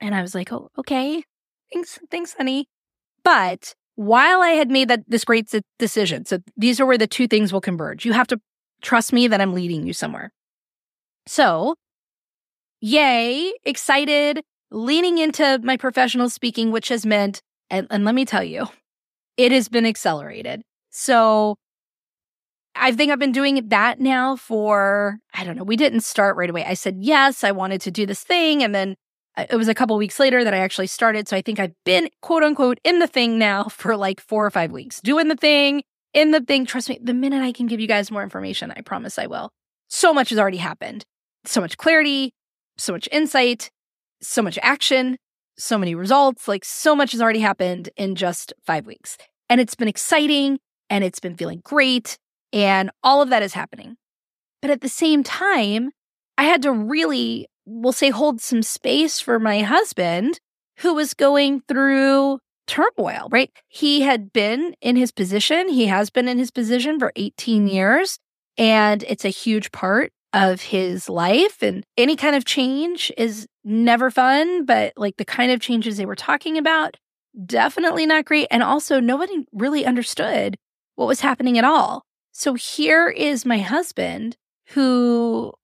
And 0.00 0.14
I 0.14 0.22
was 0.22 0.34
like, 0.34 0.52
oh, 0.52 0.70
okay. 0.78 1.24
Thanks, 1.72 1.98
thanks, 2.10 2.34
honey. 2.34 2.66
But 3.22 3.74
while 3.96 4.42
I 4.42 4.50
had 4.50 4.70
made 4.70 4.88
that 4.88 5.04
this 5.08 5.24
great 5.24 5.52
decision, 5.78 6.24
so 6.26 6.38
these 6.56 6.80
are 6.80 6.86
where 6.86 6.98
the 6.98 7.06
two 7.06 7.26
things 7.26 7.52
will 7.52 7.60
converge. 7.60 8.04
You 8.04 8.12
have 8.12 8.26
to 8.28 8.40
trust 8.82 9.12
me 9.12 9.28
that 9.28 9.40
I'm 9.40 9.54
leading 9.54 9.86
you 9.86 9.92
somewhere. 9.92 10.30
So, 11.26 11.74
yay, 12.80 13.52
excited, 13.64 14.42
leaning 14.70 15.18
into 15.18 15.58
my 15.62 15.76
professional 15.76 16.28
speaking, 16.28 16.70
which 16.70 16.88
has 16.88 17.06
meant, 17.06 17.40
and, 17.70 17.86
and 17.90 18.04
let 18.04 18.14
me 18.14 18.26
tell 18.26 18.44
you, 18.44 18.66
it 19.36 19.52
has 19.52 19.68
been 19.68 19.86
accelerated. 19.86 20.62
So 20.90 21.56
I 22.76 22.92
think 22.92 23.12
I've 23.12 23.18
been 23.18 23.32
doing 23.32 23.68
that 23.68 24.00
now 24.00 24.36
for, 24.36 25.18
I 25.32 25.44
don't 25.44 25.56
know, 25.56 25.64
we 25.64 25.76
didn't 25.76 26.00
start 26.00 26.36
right 26.36 26.50
away. 26.50 26.64
I 26.64 26.74
said, 26.74 26.96
yes, 26.98 27.44
I 27.44 27.52
wanted 27.52 27.80
to 27.82 27.90
do 27.90 28.04
this 28.04 28.22
thing. 28.22 28.62
And 28.62 28.74
then 28.74 28.96
uh, 29.36 29.46
it 29.48 29.56
was 29.56 29.68
a 29.68 29.74
couple 29.74 29.96
weeks 29.96 30.18
later 30.18 30.44
that 30.44 30.54
I 30.54 30.58
actually 30.58 30.88
started. 30.88 31.28
So 31.28 31.36
I 31.36 31.42
think 31.42 31.60
I've 31.60 31.74
been 31.84 32.08
quote 32.20 32.42
unquote 32.42 32.78
in 32.84 32.98
the 32.98 33.06
thing 33.06 33.38
now 33.38 33.64
for 33.68 33.96
like 33.96 34.20
four 34.20 34.44
or 34.44 34.50
five 34.50 34.72
weeks, 34.72 35.00
doing 35.00 35.28
the 35.28 35.36
thing, 35.36 35.82
in 36.12 36.30
the 36.30 36.40
thing. 36.40 36.66
Trust 36.66 36.88
me, 36.88 36.98
the 37.02 37.14
minute 37.14 37.42
I 37.42 37.52
can 37.52 37.66
give 37.66 37.80
you 37.80 37.88
guys 37.88 38.10
more 38.10 38.22
information, 38.22 38.72
I 38.76 38.80
promise 38.80 39.18
I 39.18 39.26
will. 39.26 39.50
So 39.88 40.12
much 40.12 40.30
has 40.30 40.38
already 40.38 40.58
happened. 40.58 41.04
So 41.44 41.60
much 41.60 41.76
clarity, 41.76 42.32
so 42.76 42.92
much 42.92 43.08
insight, 43.12 43.70
so 44.22 44.42
much 44.42 44.58
action, 44.62 45.18
so 45.58 45.78
many 45.78 45.94
results. 45.94 46.48
Like 46.48 46.64
so 46.64 46.96
much 46.96 47.12
has 47.12 47.20
already 47.20 47.40
happened 47.40 47.90
in 47.96 48.14
just 48.14 48.52
five 48.64 48.86
weeks. 48.86 49.16
And 49.48 49.60
it's 49.60 49.74
been 49.74 49.88
exciting 49.88 50.58
and 50.88 51.04
it's 51.04 51.20
been 51.20 51.36
feeling 51.36 51.60
great 51.64 52.18
and 52.54 52.90
all 53.02 53.20
of 53.20 53.28
that 53.30 53.42
is 53.42 53.52
happening. 53.52 53.96
But 54.62 54.70
at 54.70 54.80
the 54.80 54.88
same 54.88 55.24
time, 55.24 55.90
I 56.38 56.44
had 56.44 56.62
to 56.62 56.72
really, 56.72 57.48
we'll 57.66 57.92
say, 57.92 58.10
hold 58.10 58.40
some 58.40 58.62
space 58.62 59.20
for 59.20 59.38
my 59.38 59.60
husband 59.60 60.38
who 60.78 60.94
was 60.94 61.14
going 61.14 61.62
through 61.68 62.38
turmoil, 62.66 63.28
right? 63.30 63.50
He 63.68 64.02
had 64.02 64.32
been 64.32 64.74
in 64.80 64.96
his 64.96 65.10
position. 65.10 65.68
He 65.68 65.86
has 65.86 66.08
been 66.10 66.28
in 66.28 66.38
his 66.38 66.50
position 66.50 66.98
for 66.98 67.12
18 67.16 67.66
years. 67.66 68.18
And 68.56 69.02
it's 69.08 69.24
a 69.24 69.30
huge 69.30 69.72
part 69.72 70.12
of 70.32 70.62
his 70.62 71.08
life. 71.08 71.60
And 71.60 71.84
any 71.96 72.14
kind 72.16 72.36
of 72.36 72.44
change 72.44 73.12
is 73.18 73.46
never 73.64 74.10
fun, 74.10 74.64
but 74.64 74.92
like 74.96 75.16
the 75.16 75.24
kind 75.24 75.50
of 75.50 75.60
changes 75.60 75.96
they 75.96 76.06
were 76.06 76.14
talking 76.14 76.56
about, 76.56 76.96
definitely 77.44 78.06
not 78.06 78.24
great. 78.24 78.46
And 78.50 78.62
also, 78.62 79.00
nobody 79.00 79.44
really 79.52 79.84
understood 79.84 80.56
what 80.94 81.08
was 81.08 81.20
happening 81.20 81.58
at 81.58 81.64
all. 81.64 82.04
So 82.36 82.54
here 82.54 83.08
is 83.08 83.46
my 83.46 83.58
husband 83.58 84.36
who 84.70 85.54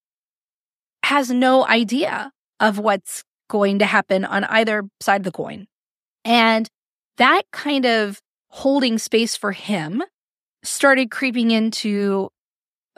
has 1.05 1.29
no 1.29 1.67
idea 1.67 2.31
of 2.61 2.79
what's 2.79 3.25
going 3.49 3.81
to 3.81 3.87
happen 3.87 4.25
on 4.25 4.45
either 4.45 4.85
side 5.01 5.23
of 5.23 5.25
the 5.25 5.33
coin. 5.33 5.67
And 6.25 6.69
that 7.17 7.43
kind 7.51 7.87
of 7.87 8.21
holding 8.51 8.99
space 8.99 9.37
for 9.37 9.51
him 9.51 10.05
started 10.63 11.11
creeping 11.11 11.51
into 11.51 12.31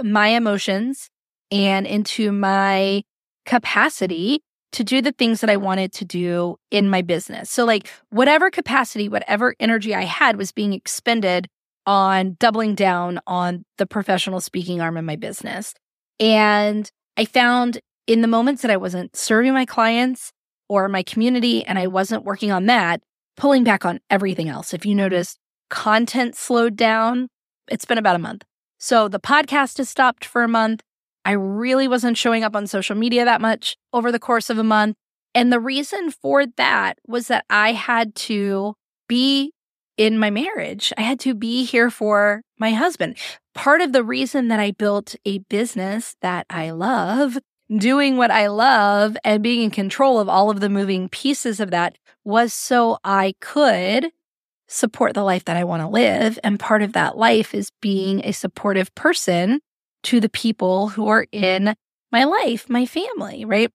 my 0.03 0.29
emotions 0.29 1.09
and 1.51 1.87
into 1.87 2.31
my 2.31 3.03
capacity 3.47 4.43
to 4.73 4.85
do 4.85 5.01
the 5.01 5.13
things 5.13 5.41
that 5.41 5.49
I 5.49 5.57
wanted 5.57 5.95
to 5.95 6.05
do 6.05 6.57
in 6.71 6.91
my 6.91 7.01
business. 7.01 7.51
So, 7.51 7.65
like, 7.65 7.89
whatever 8.11 8.51
capacity, 8.51 9.09
whatever 9.09 9.55
energy 9.59 9.95
I 9.95 10.03
had 10.03 10.37
was 10.37 10.53
being 10.53 10.75
expended 10.75 11.49
on 11.87 12.37
doubling 12.39 12.75
down 12.75 13.21
on 13.27 13.65
the 13.79 13.87
professional 13.87 14.41
speaking 14.41 14.81
arm 14.81 14.97
of 14.97 15.05
my 15.05 15.17
business. 15.17 15.75
And 16.21 16.91
I 17.17 17.25
found 17.25 17.81
in 18.07 18.21
the 18.21 18.29
moments 18.29 18.63
that 18.63 18.71
I 18.71 18.77
wasn't 18.77 19.17
serving 19.17 19.53
my 19.53 19.65
clients 19.65 20.33
or 20.69 20.89
my 20.89 21.03
community 21.03 21.65
and 21.65 21.79
I 21.79 21.87
wasn't 21.87 22.25
working 22.25 22.51
on 22.51 22.67
that, 22.67 23.03
pulling 23.37 23.65
back 23.65 23.85
on 23.85 24.01
everything 24.11 24.49
else. 24.49 24.73
If 24.73 24.87
you 24.87 24.95
notice, 24.95 25.37
content 25.71 26.37
slowed 26.37 26.77
down. 26.77 27.29
It's 27.69 27.85
been 27.85 27.99
about 27.99 28.17
a 28.17 28.21
month. 28.21 28.45
So 28.79 29.09
the 29.09 29.21
podcast 29.21 29.79
has 29.79 29.89
stopped 29.89 30.25
for 30.25 30.43
a 30.43 30.49
month. 30.49 30.83
I 31.25 31.33
really 31.33 31.87
wasn't 31.87 32.19
showing 32.19 32.43
up 32.43 32.57
on 32.57 32.67
social 32.67 32.97
media 32.97 33.25
that 33.25 33.41
much 33.41 33.77
over 33.93 34.11
the 34.11 34.19
course 34.19 34.51
of 34.51 34.59
a 34.59 34.65
month. 34.65 34.97
And 35.35 35.53
the 35.53 35.61
reason 35.61 36.11
for 36.11 36.47
that 36.47 36.99
was 37.07 37.29
that 37.29 37.45
I 37.49 37.73
had 37.73 38.15
to 38.17 38.75
be 39.09 39.53
in 39.97 40.19
my 40.19 40.31
marriage. 40.31 40.93
I 40.97 41.03
had 41.03 41.21
to 41.21 41.35
be 41.35 41.65
here 41.65 41.91
for 41.91 42.43
my 42.59 42.71
husband. 42.73 43.17
Part 43.55 43.81
of 43.81 43.93
the 43.93 44.05
reason 44.05 44.49
that 44.49 44.61
I 44.61 44.71
built 44.71 45.15
a 45.25 45.39
business 45.39 46.17
that 46.23 46.47
I 46.49 46.71
love, 46.71 47.39
doing 47.77 48.17
what 48.17 48.31
I 48.31 48.47
love, 48.49 49.17
and 49.25 49.43
being 49.43 49.63
in 49.63 49.71
control 49.71 50.19
of 50.19 50.29
all 50.29 50.51
of 50.51 50.61
the 50.61 50.69
moving 50.69 51.09
pieces 51.09 51.61
of 51.61 51.71
that 51.71 51.97
was 52.25 52.55
so 52.55 52.99
I 53.05 53.35
could 53.41 54.11
support 54.69 55.15
the 55.15 55.23
life 55.23 55.45
that 55.45 55.57
I 55.57 55.65
want 55.65 55.83
to 55.83 55.89
live. 55.89 56.39
And 56.43 56.59
part 56.59 56.83
of 56.83 56.95
that 56.95 57.19
life 57.19 57.55
is 57.55 57.71
being 57.81 58.25
a 58.25 58.33
supportive 58.33 58.95
person 58.95 59.61
to 60.05 60.19
the 60.19 60.29
people 60.29 60.89
who 60.89 61.09
are 61.09 61.27
in 61.31 61.75
my 62.11 62.25
life, 62.25 62.69
my 62.69 62.87
family, 62.87 63.45
right? 63.45 63.71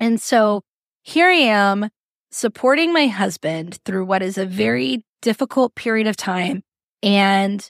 And 0.00 0.20
so 0.20 0.62
here 1.02 1.28
I 1.28 1.34
am 1.34 1.90
supporting 2.30 2.92
my 2.92 3.06
husband 3.06 3.78
through 3.84 4.04
what 4.06 4.22
is 4.22 4.38
a 4.38 4.46
very 4.46 5.04
difficult 5.24 5.74
period 5.74 6.06
of 6.06 6.16
time. 6.16 6.62
And 7.02 7.68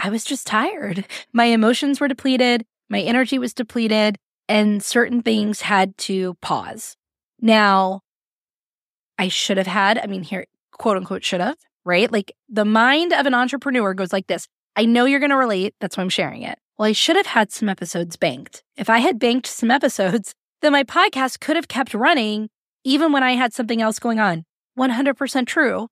I 0.00 0.10
was 0.10 0.24
just 0.24 0.46
tired. 0.46 1.06
My 1.32 1.44
emotions 1.44 2.00
were 2.00 2.08
depleted, 2.08 2.66
my 2.88 3.00
energy 3.00 3.38
was 3.38 3.54
depleted, 3.54 4.18
and 4.48 4.82
certain 4.82 5.22
things 5.22 5.60
had 5.60 5.96
to 5.98 6.34
pause. 6.42 6.96
Now, 7.40 8.00
I 9.16 9.28
should 9.28 9.58
have 9.58 9.68
had, 9.68 9.96
I 9.96 10.06
mean, 10.06 10.24
here, 10.24 10.46
quote 10.72 10.96
unquote, 10.96 11.22
should 11.22 11.40
have, 11.40 11.56
right? 11.84 12.10
Like 12.10 12.32
the 12.48 12.64
mind 12.64 13.12
of 13.12 13.26
an 13.26 13.34
entrepreneur 13.34 13.94
goes 13.94 14.12
like 14.12 14.26
this 14.26 14.48
I 14.74 14.86
know 14.86 15.04
you're 15.04 15.20
going 15.20 15.30
to 15.30 15.36
relate. 15.36 15.74
That's 15.80 15.96
why 15.96 16.02
I'm 16.02 16.08
sharing 16.08 16.42
it. 16.42 16.58
Well, 16.76 16.88
I 16.88 16.92
should 16.92 17.16
have 17.16 17.26
had 17.26 17.52
some 17.52 17.68
episodes 17.68 18.16
banked. 18.16 18.64
If 18.76 18.90
I 18.90 18.98
had 18.98 19.20
banked 19.20 19.46
some 19.46 19.70
episodes, 19.70 20.34
then 20.62 20.72
my 20.72 20.82
podcast 20.82 21.38
could 21.38 21.54
have 21.54 21.68
kept 21.68 21.94
running 21.94 22.48
even 22.82 23.12
when 23.12 23.22
I 23.22 23.32
had 23.32 23.52
something 23.52 23.80
else 23.80 24.00
going 24.00 24.18
on. 24.18 24.44
100% 24.76 25.46
true. 25.46 25.88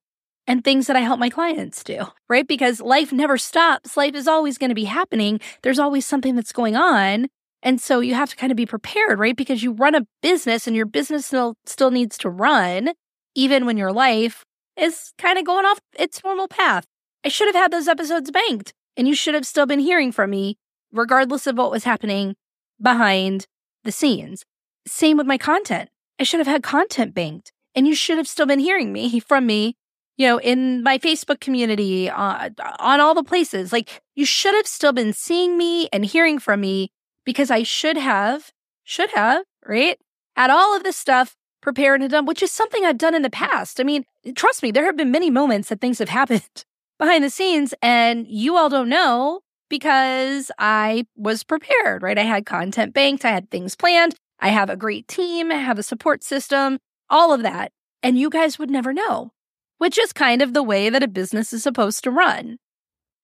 And 0.48 0.64
things 0.64 0.86
that 0.86 0.96
I 0.96 1.00
help 1.00 1.20
my 1.20 1.28
clients 1.28 1.84
do, 1.84 2.06
right? 2.28 2.48
Because 2.48 2.80
life 2.80 3.12
never 3.12 3.36
stops. 3.36 3.98
Life 3.98 4.14
is 4.14 4.26
always 4.26 4.56
going 4.56 4.70
to 4.70 4.74
be 4.74 4.86
happening. 4.86 5.40
There's 5.62 5.78
always 5.78 6.06
something 6.06 6.34
that's 6.34 6.52
going 6.52 6.74
on. 6.74 7.28
And 7.62 7.80
so 7.80 8.00
you 8.00 8.14
have 8.14 8.30
to 8.30 8.36
kind 8.36 8.50
of 8.50 8.56
be 8.56 8.64
prepared, 8.64 9.18
right? 9.18 9.36
Because 9.36 9.62
you 9.62 9.72
run 9.72 9.94
a 9.94 10.06
business 10.22 10.66
and 10.66 10.74
your 10.74 10.86
business 10.86 11.26
still, 11.26 11.54
still 11.66 11.90
needs 11.90 12.16
to 12.18 12.30
run, 12.30 12.92
even 13.34 13.66
when 13.66 13.76
your 13.76 13.92
life 13.92 14.42
is 14.76 15.12
kind 15.18 15.38
of 15.38 15.44
going 15.44 15.66
off 15.66 15.80
its 15.98 16.24
normal 16.24 16.48
path. 16.48 16.86
I 17.24 17.28
should 17.28 17.48
have 17.48 17.56
had 17.56 17.70
those 17.70 17.88
episodes 17.88 18.30
banked 18.30 18.72
and 18.96 19.06
you 19.06 19.14
should 19.14 19.34
have 19.34 19.46
still 19.46 19.66
been 19.66 19.80
hearing 19.80 20.12
from 20.12 20.30
me 20.30 20.56
regardless 20.92 21.46
of 21.46 21.58
what 21.58 21.70
was 21.70 21.84
happening 21.84 22.36
behind 22.80 23.46
the 23.84 23.92
scenes. 23.92 24.44
Same 24.86 25.18
with 25.18 25.26
my 25.26 25.36
content. 25.36 25.90
I 26.18 26.22
should 26.22 26.40
have 26.40 26.46
had 26.46 26.62
content 26.62 27.12
banked 27.12 27.52
and 27.74 27.86
you 27.86 27.94
should 27.94 28.16
have 28.16 28.28
still 28.28 28.46
been 28.46 28.60
hearing 28.60 28.92
me 28.92 29.20
from 29.20 29.46
me, 29.46 29.76
you 30.18 30.26
know, 30.26 30.38
in 30.40 30.82
my 30.82 30.98
Facebook 30.98 31.40
community, 31.40 32.10
uh, 32.10 32.50
on 32.80 33.00
all 33.00 33.14
the 33.14 33.22
places. 33.22 33.72
Like 33.72 34.02
you 34.16 34.26
should 34.26 34.54
have 34.54 34.66
still 34.66 34.92
been 34.92 35.12
seeing 35.12 35.56
me 35.56 35.88
and 35.92 36.04
hearing 36.04 36.38
from 36.38 36.60
me 36.60 36.90
because 37.24 37.50
I 37.50 37.62
should 37.62 37.96
have, 37.96 38.50
should 38.82 39.10
have, 39.10 39.44
right? 39.64 39.98
Had 40.36 40.50
all 40.50 40.76
of 40.76 40.82
this 40.82 40.96
stuff 40.96 41.36
prepared 41.62 42.02
and 42.02 42.10
done, 42.10 42.26
which 42.26 42.42
is 42.42 42.50
something 42.50 42.84
I've 42.84 42.98
done 42.98 43.14
in 43.14 43.22
the 43.22 43.30
past. 43.30 43.80
I 43.80 43.84
mean, 43.84 44.04
trust 44.34 44.62
me, 44.62 44.72
there 44.72 44.84
have 44.84 44.96
been 44.96 45.10
many 45.10 45.30
moments 45.30 45.68
that 45.68 45.80
things 45.80 46.00
have 46.00 46.08
happened 46.20 46.64
behind 46.98 47.22
the 47.22 47.30
scenes 47.30 47.72
and 47.80 48.26
you 48.28 48.56
all 48.56 48.68
don't 48.68 48.88
know 48.88 49.40
because 49.70 50.50
I 50.58 51.06
was 51.16 51.44
prepared, 51.44 52.02
right? 52.02 52.18
I 52.18 52.22
had 52.22 52.44
content 52.44 52.92
banked, 52.92 53.24
I 53.24 53.30
had 53.30 53.50
things 53.50 53.76
planned, 53.76 54.14
I 54.40 54.48
have 54.48 54.70
a 54.70 54.76
great 54.76 55.06
team, 55.06 55.52
I 55.52 55.56
have 55.56 55.78
a 55.78 55.82
support 55.82 56.24
system, 56.24 56.78
all 57.08 57.32
of 57.32 57.42
that. 57.42 57.70
And 58.02 58.18
you 58.18 58.30
guys 58.30 58.58
would 58.58 58.70
never 58.70 58.92
know, 58.92 59.32
which 59.78 59.98
is 59.98 60.12
kind 60.12 60.42
of 60.42 60.52
the 60.52 60.62
way 60.62 60.90
that 60.90 61.02
a 61.02 61.08
business 61.08 61.52
is 61.52 61.62
supposed 61.62 62.04
to 62.04 62.10
run. 62.10 62.58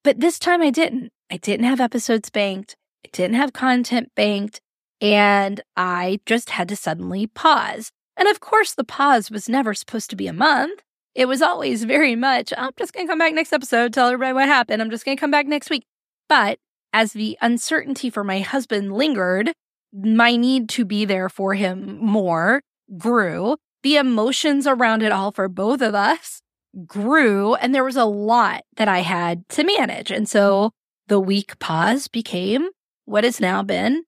But 0.02 0.20
this 0.20 0.38
time 0.38 0.62
I 0.62 0.70
didn't. 0.70 1.10
I 1.30 1.36
didn't 1.36 1.66
have 1.66 1.80
episodes 1.80 2.30
banked, 2.30 2.76
I 3.04 3.08
didn't 3.12 3.36
have 3.36 3.52
content 3.52 4.10
banked, 4.14 4.60
and 5.00 5.60
I 5.76 6.20
just 6.26 6.50
had 6.50 6.68
to 6.68 6.76
suddenly 6.76 7.26
pause. 7.26 7.90
And 8.16 8.28
of 8.28 8.40
course, 8.40 8.74
the 8.74 8.84
pause 8.84 9.30
was 9.30 9.48
never 9.48 9.74
supposed 9.74 10.10
to 10.10 10.16
be 10.16 10.26
a 10.26 10.32
month. 10.32 10.82
It 11.14 11.26
was 11.26 11.42
always 11.42 11.84
very 11.84 12.16
much, 12.16 12.52
I'm 12.56 12.72
just 12.78 12.92
going 12.92 13.06
to 13.06 13.10
come 13.10 13.18
back 13.18 13.32
next 13.34 13.52
episode, 13.52 13.92
tell 13.92 14.08
everybody 14.08 14.32
what 14.32 14.48
happened. 14.48 14.82
I'm 14.82 14.90
just 14.90 15.04
going 15.04 15.16
to 15.16 15.20
come 15.20 15.30
back 15.30 15.46
next 15.46 15.70
week. 15.70 15.84
But 16.28 16.58
as 16.92 17.12
the 17.12 17.36
uncertainty 17.40 18.10
for 18.10 18.24
my 18.24 18.40
husband 18.40 18.92
lingered, 18.92 19.52
my 19.92 20.36
need 20.36 20.68
to 20.70 20.84
be 20.84 21.04
there 21.04 21.28
for 21.28 21.54
him 21.54 21.98
more 22.00 22.62
grew. 22.98 23.56
The 23.82 23.96
emotions 23.96 24.66
around 24.66 25.02
it 25.02 25.12
all 25.12 25.30
for 25.30 25.48
both 25.48 25.82
of 25.82 25.94
us 25.94 26.40
grew. 26.86 27.54
And 27.54 27.74
there 27.74 27.84
was 27.84 27.96
a 27.96 28.04
lot 28.04 28.62
that 28.76 28.88
I 28.88 29.00
had 29.00 29.48
to 29.50 29.64
manage. 29.64 30.10
And 30.10 30.28
so 30.28 30.68
mm-hmm. 30.68 30.68
the 31.08 31.20
week 31.20 31.58
pause 31.58 32.08
became 32.08 32.68
what 33.04 33.24
has 33.24 33.40
now 33.40 33.62
been 33.62 34.04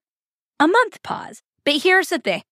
a 0.59 0.67
month 0.67 1.03
pause. 1.03 1.43
But 1.65 1.83
here's 1.83 2.09
the 2.09 2.19
thing 2.19 2.43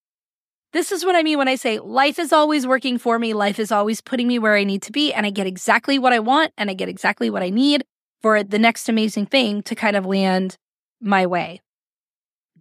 this 0.73 0.90
is 0.90 1.04
what 1.04 1.14
I 1.14 1.23
mean 1.23 1.38
when 1.38 1.49
I 1.49 1.54
say 1.54 1.78
life 1.78 2.18
is 2.18 2.33
always 2.33 2.66
working 2.66 2.99
for 2.99 3.18
me. 3.18 3.33
Life 3.33 3.59
is 3.59 3.71
always 3.71 4.00
putting 4.00 4.26
me 4.26 4.40
where 4.40 4.56
I 4.56 4.64
need 4.64 4.83
to 4.83 4.92
be, 4.92 5.12
and 5.12 5.25
I 5.25 5.30
get 5.30 5.47
exactly 5.47 5.99
what 5.99 6.12
I 6.12 6.18
want 6.18 6.52
and 6.59 6.68
I 6.68 6.75
get 6.75 6.88
exactly 6.88 7.30
what 7.30 7.42
I 7.42 7.50
need 7.50 7.85
for 8.21 8.42
the 8.42 8.59
next 8.59 8.88
amazing 8.88 9.26
thing 9.26 9.62
to 9.62 9.75
kind 9.75 9.97
of 9.97 10.04
land 10.04 10.56
my 11.00 11.26
way. 11.26 11.61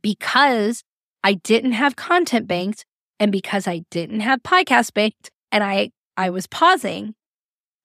Because 0.02 0.84
I 1.24 1.34
didn't 1.34 1.72
have 1.72 1.96
content 1.96 2.48
banked 2.48 2.86
and 3.20 3.32
because 3.32 3.68
I 3.68 3.84
didn't 3.90 4.20
have 4.20 4.44
podcast 4.44 4.94
banked 4.94 5.32
and 5.52 5.64
I 5.64 5.90
I 6.16 6.30
was 6.30 6.46
pausing, 6.46 7.16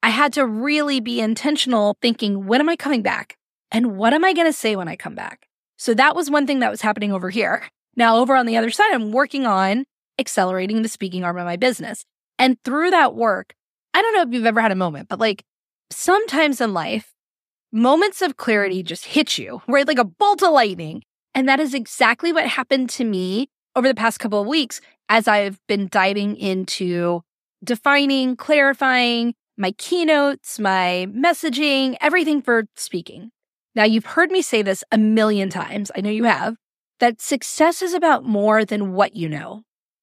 I 0.02 0.10
had 0.10 0.32
to 0.34 0.46
really 0.46 1.00
be 1.00 1.20
intentional 1.20 1.96
thinking, 2.00 2.46
when 2.46 2.60
am 2.60 2.68
I 2.68 2.76
coming 2.76 3.02
back? 3.02 3.36
And 3.70 3.96
what 3.96 4.14
am 4.14 4.24
I 4.24 4.32
going 4.32 4.46
to 4.46 4.52
say 4.52 4.76
when 4.76 4.88
I 4.88 4.96
come 4.96 5.14
back? 5.14 5.46
So 5.76 5.94
that 5.94 6.16
was 6.16 6.30
one 6.30 6.46
thing 6.46 6.60
that 6.60 6.70
was 6.70 6.80
happening 6.80 7.12
over 7.12 7.30
here. 7.30 7.68
Now, 7.96 8.16
over 8.16 8.34
on 8.34 8.46
the 8.46 8.56
other 8.56 8.70
side, 8.70 8.92
I'm 8.92 9.12
working 9.12 9.46
on 9.46 9.84
accelerating 10.18 10.82
the 10.82 10.88
speaking 10.88 11.24
arm 11.24 11.38
of 11.38 11.44
my 11.44 11.56
business. 11.56 12.04
And 12.38 12.56
through 12.64 12.90
that 12.90 13.14
work, 13.14 13.54
I 13.94 14.02
don't 14.02 14.14
know 14.14 14.22
if 14.22 14.28
you've 14.32 14.46
ever 14.46 14.60
had 14.60 14.72
a 14.72 14.76
moment, 14.76 15.08
but 15.08 15.18
like 15.18 15.44
sometimes 15.90 16.60
in 16.60 16.72
life, 16.72 17.12
moments 17.72 18.22
of 18.22 18.36
clarity 18.36 18.82
just 18.82 19.04
hit 19.04 19.38
you, 19.38 19.62
right? 19.68 19.86
Like 19.86 19.98
a 19.98 20.04
bolt 20.04 20.42
of 20.42 20.52
lightning. 20.52 21.02
And 21.34 21.48
that 21.48 21.60
is 21.60 21.74
exactly 21.74 22.32
what 22.32 22.46
happened 22.46 22.90
to 22.90 23.04
me 23.04 23.48
over 23.76 23.86
the 23.86 23.94
past 23.94 24.20
couple 24.20 24.40
of 24.40 24.46
weeks 24.46 24.80
as 25.08 25.28
I've 25.28 25.58
been 25.66 25.88
diving 25.88 26.36
into 26.36 27.22
defining, 27.64 28.36
clarifying 28.36 29.34
my 29.58 29.72
keynotes, 29.72 30.58
my 30.58 31.08
messaging, 31.10 31.96
everything 32.00 32.40
for 32.40 32.64
speaking. 32.76 33.30
Now, 33.74 33.84
you've 33.84 34.06
heard 34.06 34.30
me 34.30 34.40
say 34.40 34.62
this 34.62 34.84
a 34.92 34.98
million 34.98 35.50
times. 35.50 35.90
I 35.94 36.00
know 36.00 36.10
you 36.10 36.24
have 36.24 36.56
that 37.00 37.20
success 37.20 37.82
is 37.82 37.92
about 37.92 38.24
more 38.24 38.64
than 38.64 38.92
what 38.92 39.14
you 39.14 39.28
know. 39.28 39.62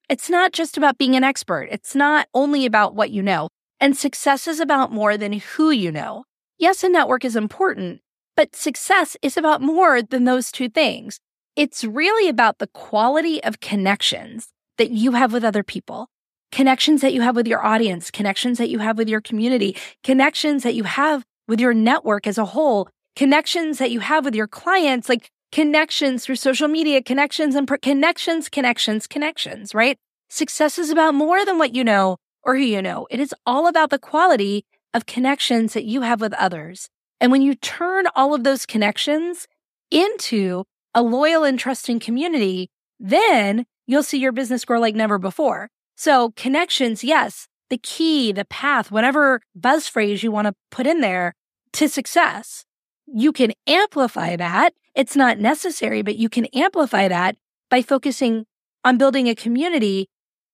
It's 0.10 0.30
not 0.30 0.54
just 0.54 0.78
about 0.78 0.98
being 0.98 1.16
an 1.16 1.24
expert. 1.24 1.70
It's 1.72 1.96
not 1.96 2.28
only 2.34 2.66
about 2.66 2.96
what 2.96 3.12
you 3.12 3.24
know. 3.24 3.50
And 3.80 3.98
success 3.98 4.48
is 4.48 4.60
about 4.60 4.92
more 4.92 5.18
than 5.18 5.34
who 5.34 5.72
you 5.72 5.92
know. 5.92 6.26
Yes, 6.58 6.84
a 6.84 6.90
network 6.90 7.26
is 7.26 7.36
important, 7.36 8.02
but 8.38 8.56
success 8.56 9.18
is 9.22 9.36
about 9.36 9.62
more 9.62 10.02
than 10.02 10.24
those 10.26 10.52
two 10.52 10.70
things. 10.70 11.20
it's 11.56 11.86
really 11.86 12.28
about 12.28 12.58
the 12.60 12.68
quality 12.68 13.42
of 13.44 13.62
connections 13.62 14.50
that 14.78 14.92
you 14.92 15.14
have 15.14 15.32
with 15.32 15.44
other 15.44 15.64
people, 15.64 16.10
connections 16.52 17.02
that 17.02 17.14
you 17.14 17.22
have 17.22 17.36
with 17.36 17.48
your 17.48 17.66
audience, 17.66 18.12
connections 18.12 18.58
that 18.58 18.70
you 18.70 18.80
have 18.80 18.98
with 18.98 19.10
your 19.10 19.22
community, 19.22 19.76
connections 20.04 20.64
that 20.64 20.76
you 20.76 20.84
have 20.84 21.26
with 21.48 21.60
your 21.60 21.74
network 21.74 22.28
as 22.28 22.38
a 22.38 22.46
whole, 22.46 22.90
connections 23.16 23.78
that 23.78 23.92
you 23.92 24.00
have 24.00 24.26
with 24.26 24.36
your 24.36 24.48
clients, 24.48 25.10
like 25.10 25.30
connections 25.52 26.26
through 26.26 26.36
social 26.36 26.68
media, 26.68 27.02
connections 27.02 27.56
and 27.56 27.68
connections, 27.82 28.50
connections, 28.50 29.08
connections, 29.08 29.74
right? 29.74 29.98
Success 30.30 30.78
is 30.78 30.90
about 30.90 31.14
more 31.14 31.46
than 31.46 31.58
what 31.58 31.76
you 31.76 31.84
know 31.84 32.18
or 32.44 32.56
who 32.56 32.64
you 32.64 32.82
know. 32.82 33.08
It 33.10 33.20
is 33.20 33.34
all 33.46 33.68
about 33.68 33.90
the 33.90 34.00
quality 34.00 34.66
of 34.94 35.06
connections 35.06 35.74
that 35.74 35.86
you 35.86 36.02
have 36.02 36.22
with 36.22 36.34
others. 36.34 36.90
And 37.20 37.32
when 37.32 37.42
you 37.42 37.56
turn 37.56 38.06
all 38.16 38.34
of 38.34 38.44
those 38.44 38.66
connections 38.66 39.48
into 39.92 40.64
a 40.94 41.02
loyal 41.02 41.44
and 41.44 41.60
trusting 41.60 42.00
community, 42.00 42.70
then 43.00 43.66
you'll 43.88 44.04
see 44.04 44.20
your 44.20 44.32
business 44.32 44.66
grow 44.66 44.80
like 44.80 44.96
never 44.96 45.18
before. 45.18 45.70
So 45.96 46.32
connections, 46.36 47.04
yes, 47.04 47.48
the 47.70 47.78
key, 47.78 48.32
the 48.32 48.46
path, 48.46 48.92
whatever 48.92 49.42
buzz 49.56 49.88
phrase 49.88 50.24
you 50.24 50.32
want 50.32 50.48
to 50.48 50.56
put 50.70 50.86
in 50.86 51.02
there 51.02 51.34
to 51.74 51.90
success. 51.90 52.66
You 53.08 53.32
can 53.32 53.54
amplify 53.68 54.36
that. 54.36 54.74
It's 54.94 55.16
not 55.16 55.40
necessary, 55.40 56.02
but 56.02 56.18
you 56.18 56.30
can 56.30 56.46
amplify 56.54 57.08
that 57.08 57.36
by 57.70 57.82
focusing 57.82 58.46
on 58.84 58.98
building 58.98 59.28
a 59.28 59.36
community 59.36 60.10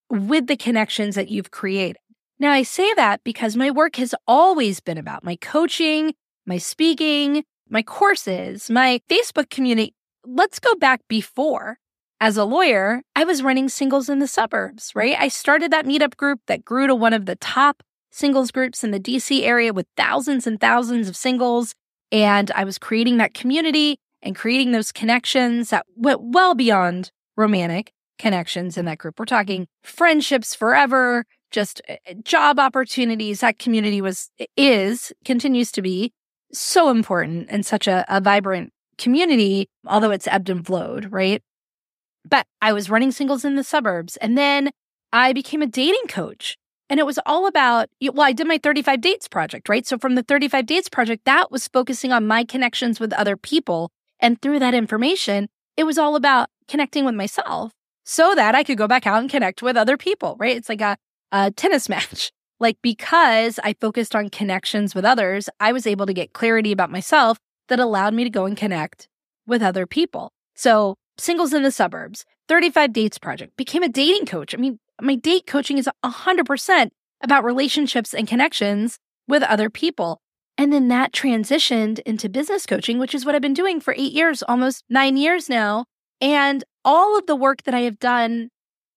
with 0.10 0.48
the 0.48 0.58
connections 0.58 1.16
that 1.16 1.30
you've 1.30 1.52
created. 1.52 1.98
Now, 2.40 2.52
I 2.52 2.64
say 2.64 2.94
that 2.96 3.24
because 3.24 3.56
my 3.56 3.70
work 3.70 3.98
has 3.98 4.16
always 4.28 4.80
been 4.80 4.98
about 4.98 5.24
my 5.24 5.36
coaching, 5.36 6.14
my 6.46 6.58
speaking, 6.58 7.44
my 7.70 7.84
courses, 7.84 8.70
my 8.70 9.02
Facebook 9.10 9.50
community. 9.50 9.94
Let's 10.26 10.60
go 10.60 10.76
back 10.76 11.02
before. 11.08 11.78
As 12.22 12.38
a 12.38 12.46
lawyer, 12.46 13.02
I 13.16 13.24
was 13.24 13.42
running 13.42 13.68
singles 13.68 14.08
in 14.08 14.20
the 14.20 14.28
suburbs, 14.28 14.92
right? 14.94 15.16
I 15.18 15.28
started 15.28 15.72
that 15.72 15.88
meetup 15.88 16.18
group 16.18 16.40
that 16.46 16.64
grew 16.64 16.86
to 16.86 16.94
one 16.94 17.14
of 17.14 17.26
the 17.26 17.36
top 17.36 17.82
singles 18.12 18.52
groups 18.52 18.84
in 18.84 18.92
the 18.92 19.00
DC 19.00 19.42
area 19.42 19.74
with 19.74 19.88
thousands 19.98 20.46
and 20.46 20.62
thousands 20.62 21.10
of 21.10 21.16
singles. 21.16 21.74
And 22.12 22.52
I 22.52 22.64
was 22.64 22.78
creating 22.78 23.18
that 23.18 23.34
community 23.34 23.98
and 24.22 24.36
creating 24.36 24.72
those 24.72 24.92
connections 24.92 25.72
that 25.72 25.88
went 25.96 26.20
well 26.22 26.54
beyond 26.54 27.10
romantic 27.36 27.92
connections 28.20 28.78
in 28.78 28.86
that 28.86 29.00
group. 29.00 29.18
We're 29.18 29.26
talking 29.26 29.66
friendships 29.82 30.54
forever, 30.54 31.26
just 31.50 31.82
eh, 31.88 31.98
eh, 32.06 32.14
job 32.24 32.60
opportunities. 32.60 33.40
That 33.40 33.58
community 33.58 34.00
was, 34.00 34.30
is, 34.56 35.12
continues 35.26 35.72
to 35.72 35.82
be 35.82 36.14
so 36.54 36.92
important 36.92 37.48
and 37.50 37.66
such 37.66 37.88
a, 37.88 38.06
a 38.08 38.22
vibrant 38.22 38.74
community, 39.00 39.70
although 39.88 40.12
it's 40.12 40.28
ebbed 40.28 40.52
and 40.52 40.64
flowed, 40.64 41.12
right? 41.12 41.42
But 42.28 42.46
I 42.62 42.74
was 42.74 42.90
running 42.90 43.12
singles 43.12 43.46
in 43.46 43.56
the 43.56 43.64
suburbs. 43.64 44.18
And 44.18 44.38
then 44.38 44.72
I 45.12 45.34
became 45.34 45.62
a 45.62 45.68
dating 45.68 46.08
coach. 46.08 46.58
And 46.90 47.00
it 47.00 47.06
was 47.06 47.20
all 47.26 47.48
about, 47.48 47.90
well, 48.02 48.28
I 48.28 48.34
did 48.34 48.48
my 48.48 48.58
35 48.58 49.00
dates 49.00 49.28
project, 49.28 49.70
right? 49.70 49.88
So 49.88 49.98
from 49.98 50.16
the 50.16 50.24
35 50.24 50.66
dates 50.66 50.90
project, 50.90 51.24
that 51.26 51.50
was 51.50 51.68
focusing 51.68 52.12
on 52.12 52.28
my 52.28 52.44
connections 52.44 53.00
with 53.00 53.14
other 53.14 53.38
people. 53.38 53.92
And 54.20 54.42
through 54.42 54.60
that 54.60 54.74
information, 54.74 55.48
it 55.78 55.86
was 55.86 55.98
all 55.98 56.16
about 56.16 56.50
connecting 56.68 57.06
with 57.06 57.16
myself 57.16 57.72
so 58.04 58.36
that 58.36 58.56
I 58.56 58.64
could 58.64 58.78
go 58.78 58.88
back 58.88 59.08
out 59.08 59.22
and 59.22 59.30
connect 59.30 59.62
with 59.62 59.78
other 59.78 59.96
people, 59.96 60.36
right? 60.38 60.58
It's 60.58 60.70
like 60.70 60.82
a, 60.82 60.98
a 61.32 61.52
tennis 61.52 61.88
match. 61.96 62.32
Like 62.60 62.78
because 62.84 63.58
I 63.64 63.74
focused 63.80 64.16
on 64.16 64.30
connections 64.30 64.94
with 64.94 65.06
others, 65.06 65.50
I 65.60 65.72
was 65.72 65.88
able 65.88 66.06
to 66.06 66.14
get 66.14 66.34
clarity 66.34 66.72
about 66.72 66.92
myself 66.92 67.38
that 67.70 67.80
allowed 67.80 68.14
me 68.14 68.24
to 68.24 68.30
go 68.30 68.46
and 68.46 68.56
connect 68.56 69.08
with 69.48 69.64
other 69.64 69.88
people. 69.88 70.32
So 70.56 70.96
singles 71.18 71.54
in 71.54 71.64
the 71.64 71.72
suburbs, 71.72 72.26
35 72.48 72.94
dates 72.94 73.18
project, 73.18 73.56
became 73.58 73.84
a 73.84 73.90
dating 73.90 74.26
coach. 74.26 74.54
I 74.54 74.58
mean, 74.58 74.80
my 75.02 75.16
date 75.16 75.48
coaching 75.48 75.78
is 75.78 75.90
100% 76.04 76.90
about 77.24 77.44
relationships 77.44 78.14
and 78.14 78.28
connections 78.28 78.98
with 79.28 79.44
other 79.44 79.70
people. 79.70 80.20
And 80.58 80.72
then 80.72 80.90
that 80.90 81.12
transitioned 81.12 82.00
into 82.00 82.30
business 82.30 82.66
coaching, 82.66 83.00
which 83.00 83.16
is 83.16 83.26
what 83.26 83.36
I've 83.36 83.42
been 83.42 83.54
doing 83.54 83.80
for 83.80 83.94
eight 83.98 84.12
years, 84.12 84.44
almost 84.44 84.84
nine 84.90 85.18
years 85.18 85.50
now. 85.50 85.86
And 86.20 86.64
all 86.84 87.18
of 87.18 87.26
the 87.26 87.36
work 87.36 87.64
that 87.64 87.74
I 87.74 87.82
have 87.82 88.00
done 88.00 88.50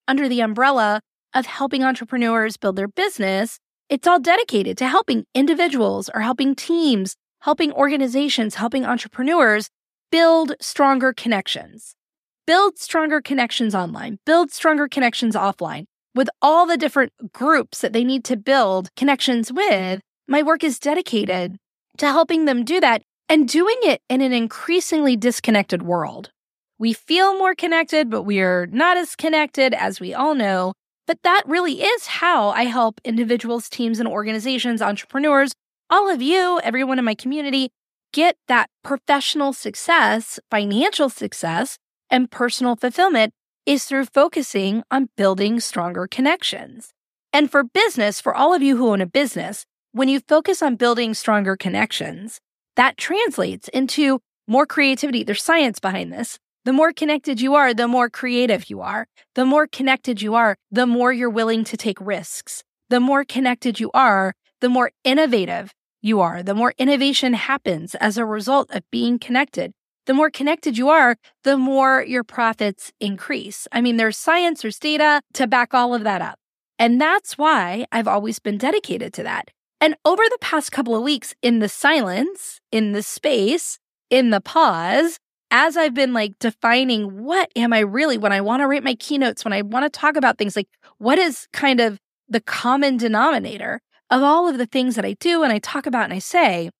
under 0.08 0.28
the 0.28 0.40
umbrella 0.40 1.00
of 1.34 1.46
helping 1.46 1.82
entrepreneurs 1.82 2.56
build 2.56 2.76
their 2.76 2.88
business, 2.88 3.58
it's 3.88 4.06
all 4.06 4.20
dedicated 4.20 4.76
to 4.78 4.88
helping 4.88 5.24
individuals 5.34 6.10
or 6.14 6.20
helping 6.20 6.54
teams, 6.54 7.16
helping 7.40 7.72
organizations, 7.72 8.56
helping 8.56 8.84
entrepreneurs 8.84 9.68
build 10.10 10.54
stronger 10.60 11.12
connections 11.12 11.94
build 12.46 12.78
stronger 12.78 13.20
connections 13.20 13.74
online, 13.74 14.18
build 14.26 14.50
stronger 14.50 14.88
connections 14.88 15.34
offline 15.34 15.84
with 16.14 16.28
all 16.42 16.66
the 16.66 16.76
different 16.76 17.12
groups 17.32 17.80
that 17.80 17.92
they 17.92 18.04
need 18.04 18.24
to 18.24 18.36
build 18.36 18.94
connections 18.96 19.52
with. 19.52 20.00
My 20.28 20.42
work 20.42 20.62
is 20.62 20.78
dedicated 20.78 21.56
to 21.98 22.06
helping 22.06 22.44
them 22.44 22.64
do 22.64 22.80
that 22.80 23.02
and 23.28 23.48
doing 23.48 23.76
it 23.82 24.00
in 24.08 24.20
an 24.20 24.32
increasingly 24.32 25.16
disconnected 25.16 25.82
world. 25.82 26.30
We 26.78 26.92
feel 26.92 27.38
more 27.38 27.54
connected, 27.54 28.10
but 28.10 28.22
we 28.22 28.40
are 28.40 28.66
not 28.66 28.96
as 28.96 29.16
connected 29.16 29.72
as 29.74 30.00
we 30.00 30.12
all 30.12 30.34
know. 30.34 30.74
But 31.06 31.18
that 31.22 31.42
really 31.46 31.82
is 31.82 32.06
how 32.06 32.48
I 32.50 32.64
help 32.64 33.00
individuals, 33.04 33.68
teams, 33.68 34.00
and 34.00 34.08
organizations, 34.08 34.80
entrepreneurs, 34.80 35.52
all 35.90 36.10
of 36.10 36.22
you, 36.22 36.60
everyone 36.64 36.98
in 36.98 37.04
my 37.04 37.14
community, 37.14 37.70
get 38.12 38.36
that 38.48 38.70
professional 38.82 39.52
success, 39.52 40.40
financial 40.50 41.10
success 41.10 41.76
and 42.10 42.30
personal 42.30 42.76
fulfillment 42.76 43.32
is 43.66 43.84
through 43.84 44.04
focusing 44.06 44.82
on 44.90 45.08
building 45.16 45.60
stronger 45.60 46.06
connections. 46.06 46.92
And 47.32 47.50
for 47.50 47.64
business, 47.64 48.20
for 48.20 48.34
all 48.34 48.54
of 48.54 48.62
you 48.62 48.76
who 48.76 48.90
own 48.90 49.00
a 49.00 49.06
business, 49.06 49.64
when 49.92 50.08
you 50.08 50.20
focus 50.20 50.62
on 50.62 50.76
building 50.76 51.14
stronger 51.14 51.56
connections, 51.56 52.40
that 52.76 52.96
translates 52.96 53.68
into 53.68 54.20
more 54.46 54.66
creativity. 54.66 55.24
There's 55.24 55.42
science 55.42 55.78
behind 55.78 56.12
this. 56.12 56.38
The 56.64 56.72
more 56.72 56.92
connected 56.92 57.40
you 57.40 57.54
are, 57.54 57.74
the 57.74 57.88
more 57.88 58.08
creative 58.08 58.70
you 58.70 58.80
are. 58.80 59.06
The 59.34 59.44
more 59.44 59.66
connected 59.66 60.22
you 60.22 60.34
are, 60.34 60.56
the 60.70 60.86
more 60.86 61.12
you're 61.12 61.30
willing 61.30 61.64
to 61.64 61.76
take 61.76 62.00
risks. 62.00 62.62
The 62.90 63.00
more 63.00 63.24
connected 63.24 63.80
you 63.80 63.90
are, 63.92 64.34
the 64.60 64.68
more 64.68 64.92
innovative 65.04 65.72
you 66.02 66.20
are. 66.20 66.42
The 66.42 66.54
more 66.54 66.74
innovation 66.78 67.34
happens 67.34 67.94
as 67.96 68.18
a 68.18 68.24
result 68.24 68.70
of 68.70 68.82
being 68.90 69.18
connected 69.18 69.72
the 70.06 70.14
more 70.14 70.30
connected 70.30 70.76
you 70.76 70.88
are, 70.88 71.16
the 71.44 71.56
more 71.56 72.04
your 72.04 72.24
profits 72.24 72.92
increase. 73.00 73.66
I 73.72 73.80
mean, 73.80 73.96
there's 73.96 74.18
science, 74.18 74.62
there's 74.62 74.78
data 74.78 75.22
to 75.34 75.46
back 75.46 75.74
all 75.74 75.94
of 75.94 76.04
that 76.04 76.22
up. 76.22 76.38
And 76.78 77.00
that's 77.00 77.38
why 77.38 77.86
I've 77.92 78.08
always 78.08 78.38
been 78.38 78.58
dedicated 78.58 79.12
to 79.14 79.22
that. 79.22 79.50
And 79.80 79.96
over 80.04 80.22
the 80.22 80.38
past 80.40 80.72
couple 80.72 80.96
of 80.96 81.02
weeks, 81.02 81.34
in 81.42 81.58
the 81.58 81.68
silence, 81.68 82.60
in 82.72 82.92
the 82.92 83.02
space, 83.02 83.78
in 84.10 84.30
the 84.30 84.40
pause, 84.40 85.18
as 85.50 85.76
I've 85.76 85.94
been 85.94 86.12
like 86.12 86.38
defining 86.38 87.24
what 87.24 87.50
am 87.54 87.72
I 87.72 87.80
really 87.80 88.18
when 88.18 88.32
I 88.32 88.40
want 88.40 88.60
to 88.60 88.66
write 88.66 88.82
my 88.82 88.94
keynotes, 88.94 89.44
when 89.44 89.52
I 89.52 89.62
want 89.62 89.84
to 89.84 89.98
talk 89.98 90.16
about 90.16 90.36
things 90.36 90.56
like 90.56 90.68
what 90.98 91.18
is 91.18 91.46
kind 91.52 91.80
of 91.80 92.00
the 92.28 92.40
common 92.40 92.96
denominator 92.96 93.80
of 94.10 94.22
all 94.22 94.48
of 94.48 94.58
the 94.58 94.66
things 94.66 94.96
that 94.96 95.04
I 95.04 95.14
do 95.20 95.42
and 95.42 95.52
I 95.52 95.58
talk 95.58 95.86
about 95.86 96.04
and 96.04 96.12
I 96.12 96.18
say. 96.18 96.70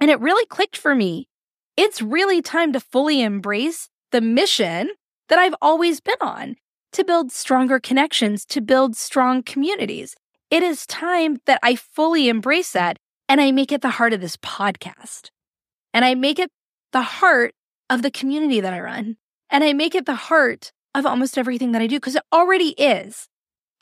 And 0.00 0.10
it 0.10 0.20
really 0.20 0.46
clicked 0.46 0.76
for 0.76 0.94
me 0.94 1.28
it's 1.76 2.02
really 2.02 2.40
time 2.40 2.72
to 2.72 2.80
fully 2.80 3.22
embrace 3.22 3.88
the 4.12 4.20
mission 4.20 4.90
that 5.28 5.38
I've 5.38 5.54
always 5.60 6.00
been 6.00 6.16
on 6.20 6.56
to 6.92 7.04
build 7.04 7.32
stronger 7.32 7.80
connections, 7.80 8.44
to 8.46 8.60
build 8.60 8.96
strong 8.96 9.42
communities. 9.42 10.14
It 10.50 10.62
is 10.62 10.86
time 10.86 11.38
that 11.46 11.58
I 11.62 11.74
fully 11.74 12.28
embrace 12.28 12.72
that 12.72 12.98
and 13.28 13.40
I 13.40 13.50
make 13.50 13.72
it 13.72 13.82
the 13.82 13.90
heart 13.90 14.12
of 14.12 14.20
this 14.20 14.36
podcast. 14.36 15.30
And 15.92 16.04
I 16.04 16.14
make 16.14 16.38
it 16.38 16.50
the 16.92 17.02
heart 17.02 17.54
of 17.90 18.02
the 18.02 18.10
community 18.10 18.60
that 18.60 18.72
I 18.72 18.80
run. 18.80 19.16
And 19.50 19.64
I 19.64 19.72
make 19.72 19.94
it 19.94 20.06
the 20.06 20.14
heart 20.14 20.72
of 20.94 21.06
almost 21.06 21.36
everything 21.36 21.72
that 21.72 21.82
I 21.82 21.86
do 21.86 21.96
because 21.96 22.16
it 22.16 22.22
already 22.32 22.70
is. 22.70 23.26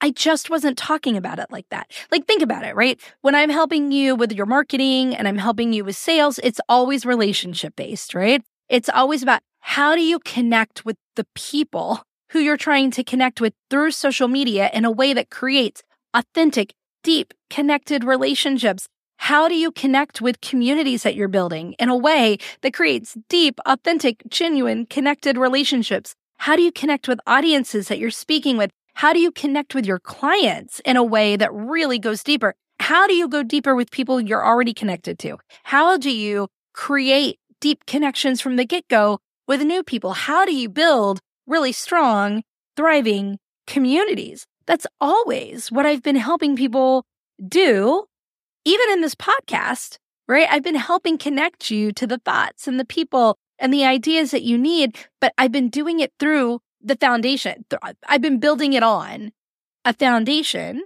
I 0.02 0.10
just 0.10 0.50
wasn't 0.50 0.76
talking 0.76 1.16
about 1.16 1.38
it 1.38 1.46
like 1.50 1.66
that. 1.70 1.92
Like, 2.10 2.26
think 2.26 2.42
about 2.42 2.64
it, 2.64 2.74
right? 2.74 3.00
When 3.20 3.36
I'm 3.36 3.50
helping 3.50 3.92
you 3.92 4.16
with 4.16 4.32
your 4.32 4.46
marketing 4.46 5.14
and 5.14 5.28
I'm 5.28 5.38
helping 5.38 5.72
you 5.72 5.84
with 5.84 5.94
sales, 5.94 6.40
it's 6.42 6.60
always 6.68 7.06
relationship 7.06 7.76
based, 7.76 8.12
right? 8.12 8.42
It's 8.68 8.88
always 8.88 9.22
about 9.22 9.42
how 9.60 9.94
do 9.94 10.02
you 10.02 10.18
connect 10.18 10.84
with 10.84 10.96
the 11.14 11.24
people 11.36 12.02
who 12.30 12.40
you're 12.40 12.56
trying 12.56 12.90
to 12.90 13.04
connect 13.04 13.40
with 13.40 13.54
through 13.70 13.92
social 13.92 14.26
media 14.26 14.70
in 14.74 14.84
a 14.84 14.90
way 14.90 15.14
that 15.14 15.30
creates 15.30 15.84
authentic, 16.14 16.74
deep, 17.04 17.32
connected 17.48 18.02
relationships. 18.02 18.88
How 19.18 19.46
do 19.46 19.54
you 19.54 19.70
connect 19.70 20.20
with 20.20 20.40
communities 20.40 21.04
that 21.04 21.14
you're 21.14 21.28
building 21.28 21.74
in 21.78 21.88
a 21.88 21.96
way 21.96 22.38
that 22.62 22.74
creates 22.74 23.16
deep, 23.28 23.60
authentic, 23.66 24.24
genuine, 24.28 24.84
connected 24.86 25.36
relationships? 25.36 26.16
How 26.38 26.56
do 26.56 26.62
you 26.62 26.72
connect 26.72 27.06
with 27.06 27.20
audiences 27.24 27.86
that 27.86 28.00
you're 28.00 28.10
speaking 28.10 28.56
with 28.56 28.72
how 28.94 29.12
do 29.12 29.18
you 29.18 29.32
connect 29.32 29.74
with 29.74 29.86
your 29.86 29.98
clients 29.98 30.80
in 30.84 30.96
a 30.96 31.04
way 31.04 31.36
that 31.36 31.52
really 31.52 31.98
goes 31.98 32.22
deeper? 32.22 32.54
How 32.80 33.06
do 33.06 33.14
you 33.14 33.28
go 33.28 33.42
deeper 33.42 33.74
with 33.74 33.90
people 33.90 34.20
you're 34.20 34.44
already 34.44 34.74
connected 34.74 35.18
to? 35.20 35.38
How 35.64 35.96
do 35.96 36.10
you 36.10 36.48
create 36.74 37.38
deep 37.60 37.86
connections 37.86 38.40
from 38.40 38.56
the 38.56 38.64
get 38.64 38.88
go 38.88 39.18
with 39.46 39.62
new 39.62 39.82
people? 39.82 40.12
How 40.12 40.44
do 40.44 40.54
you 40.54 40.68
build 40.68 41.20
really 41.46 41.72
strong, 41.72 42.42
thriving 42.76 43.38
communities? 43.66 44.46
That's 44.66 44.86
always 45.00 45.70
what 45.70 45.86
I've 45.86 46.02
been 46.02 46.16
helping 46.16 46.56
people 46.56 47.04
do, 47.48 48.04
even 48.64 48.90
in 48.90 49.00
this 49.00 49.14
podcast, 49.14 49.96
right? 50.28 50.48
I've 50.50 50.62
been 50.62 50.74
helping 50.74 51.18
connect 51.18 51.70
you 51.70 51.92
to 51.92 52.06
the 52.06 52.18
thoughts 52.18 52.68
and 52.68 52.78
the 52.78 52.84
people 52.84 53.36
and 53.58 53.72
the 53.72 53.84
ideas 53.84 54.32
that 54.32 54.42
you 54.42 54.58
need, 54.58 54.98
but 55.20 55.32
I've 55.38 55.52
been 55.52 55.68
doing 55.68 56.00
it 56.00 56.12
through 56.18 56.60
the 56.82 56.96
foundation. 56.96 57.64
I've 58.08 58.22
been 58.22 58.38
building 58.38 58.72
it 58.72 58.82
on 58.82 59.32
a 59.84 59.94
foundation 59.94 60.82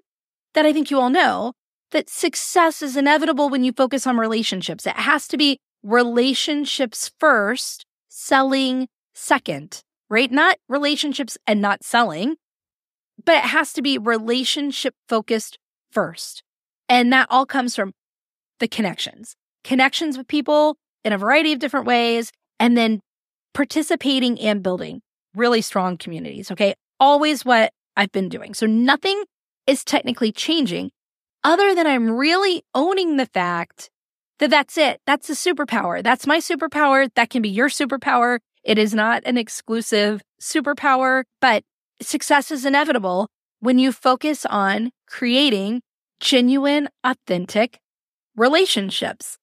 that 0.55 0.67
I 0.67 0.73
think 0.73 0.91
you 0.91 1.01
all 1.01 1.11
know 1.11 1.53
that 1.93 2.09
success 2.11 2.83
is 2.83 2.97
inevitable 2.97 3.49
when 3.49 3.65
you 3.65 3.73
focus 3.73 4.07
on 4.07 4.17
relationships. 4.17 4.87
It 4.87 4.97
has 4.97 5.29
to 5.29 5.37
be 5.37 5.59
relationships 5.83 7.11
first, 7.19 7.87
selling 8.09 8.89
second, 9.15 9.83
right? 10.11 10.31
Not 10.31 10.59
relationships 10.69 11.39
and 11.47 11.61
not 11.61 11.85
selling, 11.85 12.37
but 13.25 13.37
it 13.37 13.45
has 13.45 13.73
to 13.75 13.83
be 13.83 13.99
relationship 13.99 14.95
focused 15.09 15.59
first. 15.91 16.43
And 16.89 17.13
that 17.13 17.29
all 17.31 17.47
comes 17.47 17.75
from 17.75 17.93
the 18.59 18.69
connections, 18.69 19.37
connections 19.65 20.17
with 20.17 20.29
people 20.29 20.77
in 21.05 21.13
a 21.13 21.19
variety 21.19 21.53
of 21.53 21.59
different 21.59 21.87
ways, 21.87 22.33
and 22.59 22.77
then 22.77 23.01
participating 23.55 24.41
and 24.41 24.63
building 24.63 25.03
really 25.37 25.61
strong 25.61 25.97
communities. 25.97 26.51
Okay. 26.51 26.75
Always 26.99 27.45
what 27.45 27.73
I've 27.97 28.13
been 28.13 28.29
doing. 28.29 28.55
So 28.55 28.67
nothing 28.67 29.25
is 29.67 29.85
technically 29.85 30.33
changing 30.33 30.91
other 31.45 31.75
than 31.75 31.87
I'm 31.87 32.11
really 32.11 32.65
owning 32.75 33.17
the 33.17 33.27
fact 33.27 33.91
that 34.39 34.51
that's 34.51 34.77
it. 34.77 35.01
That's 35.07 35.31
a 35.31 35.35
superpower. 35.35 36.03
That's 36.03 36.27
my 36.27 36.39
superpower. 36.39 37.09
That 37.15 37.31
can 37.31 37.43
be 37.43 37.49
your 37.49 37.69
superpower. 37.69 38.41
It 38.65 38.79
is 38.79 38.95
not 38.95 39.23
an 39.25 39.39
exclusive 39.39 40.23
superpower, 40.41 41.25
but 41.41 41.63
success 42.03 42.51
is 42.51 42.67
inevitable 42.67 43.29
when 43.61 43.79
you 43.79 43.93
focus 43.93 44.45
on 44.47 44.91
creating 45.07 45.83
genuine, 46.21 46.89
authentic 47.05 47.79
relationships, 48.37 49.39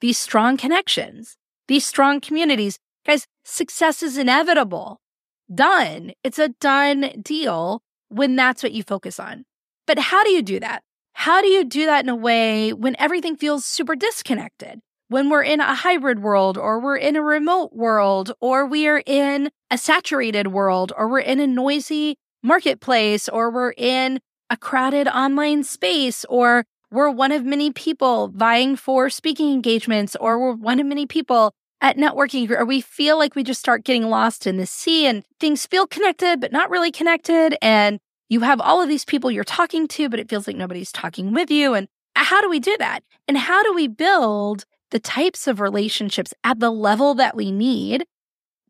these 0.00 0.18
strong 0.18 0.56
connections, 0.56 1.36
these 1.68 1.84
strong 1.84 2.20
communities. 2.20 2.78
Guys, 3.04 3.26
success 3.44 4.02
is 4.02 4.16
inevitable. 4.16 5.00
Done. 5.52 6.12
It's 6.24 6.38
a 6.38 6.48
done 6.48 7.20
deal 7.20 7.82
when 8.08 8.36
that's 8.36 8.62
what 8.62 8.72
you 8.72 8.82
focus 8.82 9.18
on. 9.20 9.44
But 9.86 9.98
how 9.98 10.24
do 10.24 10.30
you 10.30 10.42
do 10.42 10.60
that? 10.60 10.82
How 11.14 11.42
do 11.42 11.48
you 11.48 11.64
do 11.64 11.86
that 11.86 12.04
in 12.04 12.08
a 12.08 12.16
way 12.16 12.72
when 12.72 12.96
everything 12.98 13.36
feels 13.36 13.64
super 13.64 13.94
disconnected? 13.94 14.80
When 15.08 15.28
we're 15.28 15.42
in 15.42 15.60
a 15.60 15.74
hybrid 15.74 16.22
world, 16.22 16.56
or 16.56 16.80
we're 16.80 16.96
in 16.96 17.16
a 17.16 17.22
remote 17.22 17.74
world, 17.74 18.32
or 18.40 18.64
we 18.64 18.86
are 18.86 19.02
in 19.04 19.50
a 19.70 19.76
saturated 19.76 20.48
world, 20.48 20.92
or 20.96 21.06
we're 21.06 21.20
in 21.20 21.38
a 21.38 21.46
noisy 21.46 22.16
marketplace, 22.42 23.28
or 23.28 23.50
we're 23.50 23.74
in 23.76 24.20
a 24.48 24.56
crowded 24.56 25.06
online 25.08 25.64
space, 25.64 26.24
or 26.30 26.64
we're 26.90 27.10
one 27.10 27.32
of 27.32 27.44
many 27.44 27.70
people 27.70 28.28
vying 28.28 28.74
for 28.74 29.10
speaking 29.10 29.52
engagements, 29.52 30.16
or 30.16 30.38
we're 30.38 30.54
one 30.54 30.80
of 30.80 30.86
many 30.86 31.06
people 31.06 31.52
at 31.82 31.96
networking, 31.96 32.48
or 32.50 32.64
we 32.64 32.80
feel 32.80 33.18
like 33.18 33.34
we 33.34 33.42
just 33.42 33.60
start 33.60 33.84
getting 33.84 34.04
lost 34.04 34.46
in 34.46 34.56
the 34.56 34.66
sea 34.66 35.04
and 35.04 35.24
things 35.40 35.66
feel 35.66 35.86
connected, 35.86 36.40
but 36.40 36.52
not 36.52 36.70
really 36.70 36.92
connected. 36.92 37.56
And 37.60 37.98
you 38.28 38.40
have 38.40 38.60
all 38.60 38.80
of 38.80 38.88
these 38.88 39.04
people 39.04 39.30
you're 39.30 39.44
talking 39.44 39.88
to, 39.88 40.08
but 40.08 40.20
it 40.20 40.30
feels 40.30 40.46
like 40.46 40.56
nobody's 40.56 40.92
talking 40.92 41.34
with 41.34 41.50
you. 41.50 41.74
And 41.74 41.88
how 42.14 42.40
do 42.40 42.48
we 42.48 42.60
do 42.60 42.76
that? 42.78 43.02
And 43.26 43.36
how 43.36 43.62
do 43.64 43.74
we 43.74 43.88
build 43.88 44.64
the 44.92 45.00
types 45.00 45.48
of 45.48 45.60
relationships 45.60 46.32
at 46.44 46.60
the 46.60 46.70
level 46.70 47.14
that 47.14 47.36
we 47.36 47.50
need 47.50 48.04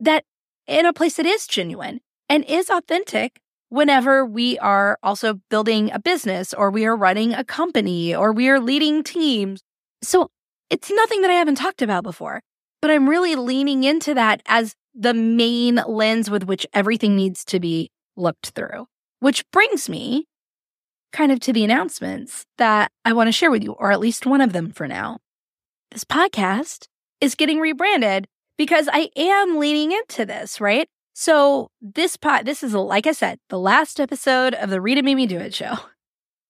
that 0.01 0.25
in 0.67 0.87
a 0.87 0.93
place 0.93 1.17
that 1.17 1.27
is 1.27 1.47
genuine 1.47 2.01
and 2.29 2.45
is 2.47 2.71
authentic 2.71 3.41
whenever 3.69 4.25
we 4.25 4.59
are 4.59 4.99
also 5.03 5.41
building 5.51 5.91
a 5.93 5.99
business 5.99 6.55
or 6.55 6.71
we 6.71 6.87
are 6.87 6.97
running 6.97 7.35
a 7.35 7.45
company 7.45 8.15
or 8.15 8.33
we 8.33 8.49
are 8.49 8.61
leading 8.61 9.03
teams. 9.03 9.63
So 10.03 10.31
it's 10.71 10.91
nothing 10.91 11.21
that 11.23 11.31
I 11.31 11.35
haven't 11.35 11.57
talked 11.57 11.83
about 11.83 12.05
before, 12.05 12.41
but 12.83 12.91
I'm 12.91 13.09
really 13.09 13.37
leaning 13.37 13.85
into 13.85 14.13
that 14.13 14.43
as 14.45 14.75
the 14.95 15.15
main 15.15 15.81
lens 15.87 16.29
with 16.29 16.45
which 16.45 16.67
everything 16.75 17.17
needs 17.17 17.45
to 17.47 17.59
be 17.59 17.91
looked 18.17 18.49
through. 18.51 18.87
Which 19.21 19.49
brings 19.53 19.89
me 19.89 20.27
kind 21.13 21.31
of 21.31 21.41
to 21.41 21.53
the 21.53 21.65
announcements 21.65 22.45
that 22.59 22.91
I 23.05 23.13
want 23.13 23.29
to 23.29 23.33
share 23.33 23.51
with 23.51 23.63
you, 23.63 23.73
or 23.73 23.93
at 23.93 24.01
least 24.01 24.27
one 24.27 24.41
of 24.41 24.53
them 24.53 24.73
for 24.73 24.89
now. 24.89 25.19
This 25.93 26.05
podcast 26.05 26.89
is 27.21 27.35
getting 27.35 27.61
rebranded 27.61 28.27
because 28.59 28.89
I 28.93 29.11
am 29.17 29.59
leaning 29.59 29.93
into 29.93 30.27
this, 30.27 30.61
right? 30.61 30.89
So 31.15 31.69
this 31.81 32.17
pot, 32.17 32.45
this 32.45 32.63
is, 32.63 32.75
like 32.75 33.07
I 33.07 33.13
said, 33.13 33.39
the 33.49 33.59
last 33.59 34.01
episode 34.01 34.55
of 34.55 34.71
the 34.71 34.81
Rita 34.81 35.03
Made 35.03 35.15
Me 35.15 35.27
Do 35.27 35.39
It 35.39 35.55
show. 35.55 35.77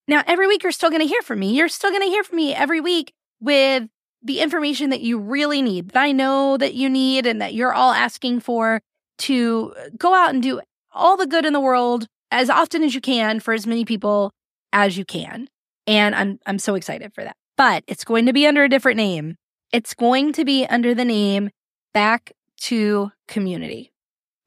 Now, 0.09 0.23
every 0.27 0.47
week 0.47 0.63
you're 0.63 0.73
still 0.73 0.91
going 0.91 1.03
to 1.03 1.09
hear 1.09 1.23
from 1.23 1.41
me. 1.41 1.55
You're 1.55 1.69
still 1.69 1.91
going 1.91 2.03
to 2.03 2.09
hear 2.09 2.25
from 2.25 2.37
me 2.37 2.55
every 2.55 2.81
week 2.81 3.13
with 3.41 3.89
the 4.23 4.41
information 4.41 4.91
that 4.91 5.01
you 5.01 5.19
really 5.19 5.63
need, 5.63 5.91
that 5.91 6.03
I 6.03 6.13
know 6.13 6.57
that 6.57 6.75
you 6.75 6.89
need 6.89 7.27
and 7.27 7.41
that 7.41 7.55
you're 7.55 7.73
all 7.73 7.93
asking 7.93 8.41
for 8.41 8.81
to 9.19 9.75
go 9.97 10.15
out 10.15 10.31
and 10.33 10.43
do 10.43 10.61
all 10.93 11.17
the 11.17 11.27
good 11.27 11.45
in 11.45 11.53
the 11.53 11.61
world 11.61 12.07
as 12.31 12.49
often 12.49 12.83
as 12.83 12.95
you 12.95 13.01
can 13.01 13.41
for 13.41 13.53
as 13.53 13.67
many 13.67 13.85
people 13.85 14.33
as 14.73 14.97
you 14.97 15.05
can. 15.05 15.49
And 15.87 16.15
I'm 16.15 16.39
I'm 16.47 16.59
so 16.59 16.75
excited 16.75 17.13
for 17.15 17.25
that. 17.25 17.37
But 17.57 17.85
it's 17.87 18.05
going 18.05 18.27
to 18.27 18.33
be 18.33 18.47
under 18.47 18.65
a 18.65 18.69
different 18.69 18.97
name. 18.97 19.37
It's 19.73 19.95
going 19.95 20.33
to 20.35 20.45
be 20.45 20.67
under 20.67 20.95
the 20.95 21.05
name 21.05 21.51
Back 21.93 22.33
to 22.63 23.11
Community. 23.29 23.93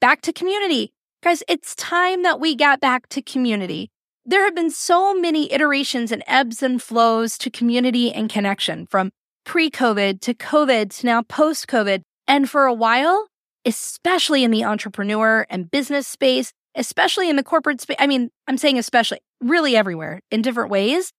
Back 0.00 0.22
to 0.22 0.32
Community. 0.32 0.92
Guys, 1.22 1.42
it's 1.48 1.74
time 1.74 2.22
that 2.22 2.40
we 2.40 2.54
got 2.54 2.80
back 2.80 3.08
to 3.08 3.22
community. 3.22 3.90
There 4.24 4.44
have 4.44 4.54
been 4.54 4.70
so 4.70 5.14
many 5.14 5.52
iterations 5.52 6.12
and 6.12 6.22
ebbs 6.26 6.62
and 6.62 6.82
flows 6.82 7.38
to 7.38 7.50
community 7.50 8.12
and 8.12 8.30
connection 8.30 8.86
from 8.86 9.12
pre 9.46 9.70
COVID 9.70 10.20
to 10.20 10.34
COVID 10.34 10.90
to 10.98 11.06
now 11.06 11.22
post 11.22 11.66
COVID. 11.68 12.02
And 12.28 12.50
for 12.50 12.66
a 12.66 12.74
while, 12.74 13.28
especially 13.64 14.44
in 14.44 14.50
the 14.50 14.64
entrepreneur 14.64 15.46
and 15.48 15.70
business 15.70 16.06
space, 16.06 16.52
especially 16.74 17.30
in 17.30 17.36
the 17.36 17.42
corporate 17.42 17.80
space. 17.80 17.96
I 17.98 18.06
mean, 18.06 18.30
I'm 18.46 18.58
saying 18.58 18.78
especially, 18.78 19.20
really 19.40 19.76
everywhere 19.76 20.20
in 20.30 20.42
different 20.42 20.70
ways. 20.70 21.12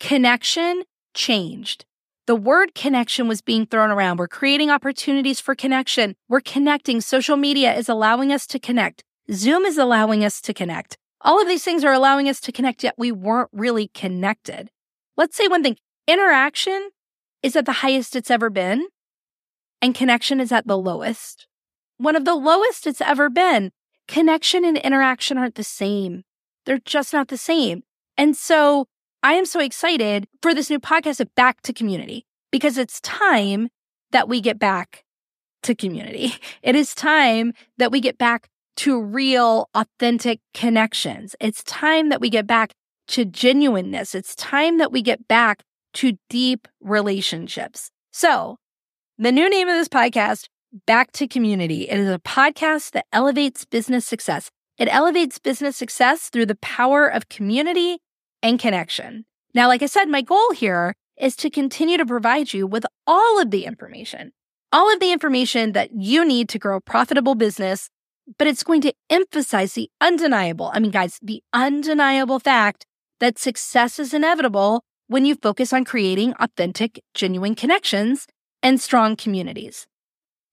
Connection 0.00 0.82
changed. 1.14 1.84
The 2.26 2.34
word 2.34 2.74
connection 2.74 3.28
was 3.28 3.40
being 3.40 3.66
thrown 3.66 3.90
around. 3.90 4.18
We're 4.18 4.26
creating 4.26 4.70
opportunities 4.70 5.38
for 5.38 5.54
connection. 5.54 6.16
We're 6.28 6.40
connecting. 6.40 7.00
Social 7.00 7.36
media 7.36 7.72
is 7.74 7.88
allowing 7.88 8.32
us 8.32 8.46
to 8.48 8.58
connect. 8.58 9.04
Zoom 9.30 9.64
is 9.64 9.78
allowing 9.78 10.24
us 10.24 10.40
to 10.40 10.52
connect. 10.52 10.96
All 11.20 11.40
of 11.40 11.46
these 11.46 11.62
things 11.62 11.84
are 11.84 11.92
allowing 11.92 12.28
us 12.28 12.40
to 12.40 12.52
connect, 12.52 12.82
yet 12.82 12.94
we 12.98 13.12
weren't 13.12 13.50
really 13.52 13.88
connected. 13.94 14.70
Let's 15.16 15.36
say 15.36 15.46
one 15.46 15.62
thing 15.62 15.76
interaction 16.08 16.90
is 17.46 17.54
at 17.54 17.64
the 17.64 17.72
highest 17.72 18.16
it's 18.16 18.30
ever 18.30 18.50
been, 18.50 18.88
and 19.80 19.94
connection 19.94 20.40
is 20.40 20.50
at 20.50 20.66
the 20.66 20.76
lowest. 20.76 21.46
One 21.96 22.16
of 22.16 22.24
the 22.24 22.34
lowest 22.34 22.88
it's 22.88 23.00
ever 23.00 23.30
been 23.30 23.70
connection 24.08 24.64
and 24.64 24.76
interaction 24.78 25.38
aren't 25.38 25.54
the 25.54 25.64
same. 25.64 26.24
They're 26.64 26.80
just 26.84 27.12
not 27.12 27.28
the 27.28 27.36
same. 27.36 27.82
And 28.16 28.36
so 28.36 28.86
I 29.22 29.34
am 29.34 29.46
so 29.46 29.60
excited 29.60 30.26
for 30.42 30.54
this 30.54 30.70
new 30.70 30.80
podcast 30.80 31.20
of 31.20 31.32
Back 31.36 31.62
to 31.62 31.72
Community 31.72 32.26
because 32.50 32.78
it's 32.78 33.00
time 33.00 33.68
that 34.10 34.28
we 34.28 34.40
get 34.40 34.58
back 34.58 35.04
to 35.62 35.74
community. 35.74 36.34
It 36.62 36.74
is 36.74 36.96
time 36.96 37.52
that 37.78 37.92
we 37.92 38.00
get 38.00 38.18
back 38.18 38.48
to 38.78 39.00
real, 39.00 39.68
authentic 39.74 40.40
connections. 40.52 41.36
It's 41.40 41.62
time 41.62 42.08
that 42.08 42.20
we 42.20 42.28
get 42.28 42.46
back 42.46 42.74
to 43.08 43.24
genuineness. 43.24 44.16
It's 44.16 44.34
time 44.34 44.78
that 44.78 44.90
we 44.90 45.00
get 45.00 45.28
back 45.28 45.62
to 45.96 46.18
deep 46.28 46.68
relationships. 46.80 47.90
So 48.12 48.58
the 49.18 49.32
new 49.32 49.48
name 49.48 49.68
of 49.68 49.76
this 49.76 49.88
podcast 49.88 50.48
Back 50.86 51.12
to 51.12 51.26
Community. 51.26 51.88
It 51.88 51.98
is 51.98 52.10
a 52.10 52.18
podcast 52.18 52.90
that 52.90 53.06
elevates 53.12 53.64
business 53.64 54.04
success. 54.04 54.50
It 54.76 54.88
elevates 54.90 55.38
business 55.38 55.74
success 55.74 56.28
through 56.28 56.46
the 56.46 56.56
power 56.56 57.06
of 57.06 57.30
community 57.30 57.98
and 58.42 58.58
connection. 58.58 59.24
Now, 59.54 59.68
like 59.68 59.82
I 59.82 59.86
said, 59.86 60.10
my 60.10 60.20
goal 60.20 60.52
here 60.52 60.94
is 61.18 61.34
to 61.36 61.48
continue 61.48 61.96
to 61.96 62.04
provide 62.04 62.52
you 62.52 62.66
with 62.66 62.84
all 63.06 63.40
of 63.40 63.50
the 63.50 63.64
information, 63.64 64.32
all 64.70 64.92
of 64.92 65.00
the 65.00 65.12
information 65.12 65.72
that 65.72 65.92
you 65.94 66.26
need 66.26 66.50
to 66.50 66.58
grow 66.58 66.76
a 66.76 66.80
profitable 66.82 67.34
business, 67.34 67.88
but 68.38 68.46
it's 68.46 68.64
going 68.64 68.82
to 68.82 68.92
emphasize 69.08 69.72
the 69.72 69.88
undeniable, 70.02 70.70
I 70.74 70.80
mean, 70.80 70.90
guys, 70.90 71.18
the 71.22 71.42
undeniable 71.54 72.38
fact 72.38 72.84
that 73.18 73.38
success 73.38 73.98
is 73.98 74.12
inevitable 74.12 74.84
when 75.08 75.24
you 75.24 75.34
focus 75.36 75.72
on 75.72 75.84
creating 75.84 76.34
authentic, 76.40 77.02
genuine 77.14 77.54
connections 77.54 78.26
and 78.62 78.80
strong 78.80 79.16
communities. 79.16 79.86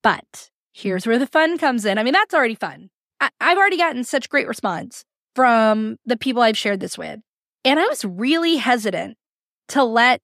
But 0.02 0.50
here's 0.74 1.08
where 1.08 1.20
the 1.20 1.28
fun 1.28 1.58
comes 1.58 1.86
in. 1.86 1.98
I 1.98 2.04
mean, 2.04 2.14
that's 2.14 2.34
already 2.34 2.56
fun. 2.56 2.90
I- 3.20 3.30
I've 3.40 3.58
already 3.58 3.78
gotten 3.78 4.04
such 4.04 4.30
great 4.30 4.48
response 4.48 5.04
from 5.36 5.98
the 6.06 6.18
people 6.18 6.42
I've 6.42 6.58
shared 6.58 6.80
this 6.80 6.98
with. 6.98 7.20
And 7.66 7.80
I 7.80 7.88
was 7.88 8.04
really 8.06 8.58
hesitant 8.58 9.18
to 9.70 9.84
let 9.84 10.22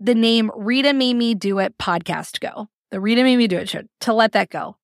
the 0.00 0.14
name 0.14 0.50
Rita 0.54 0.92
Made 0.92 1.14
Me 1.14 1.34
Do 1.34 1.60
It 1.60 1.78
podcast 1.78 2.40
go, 2.40 2.68
the 2.90 3.00
Rita 3.00 3.22
Made 3.22 3.36
Me 3.36 3.46
Do 3.46 3.58
It 3.58 3.68
show, 3.68 3.82
to 4.00 4.12
let 4.12 4.32
that 4.32 4.50
go. 4.50 4.76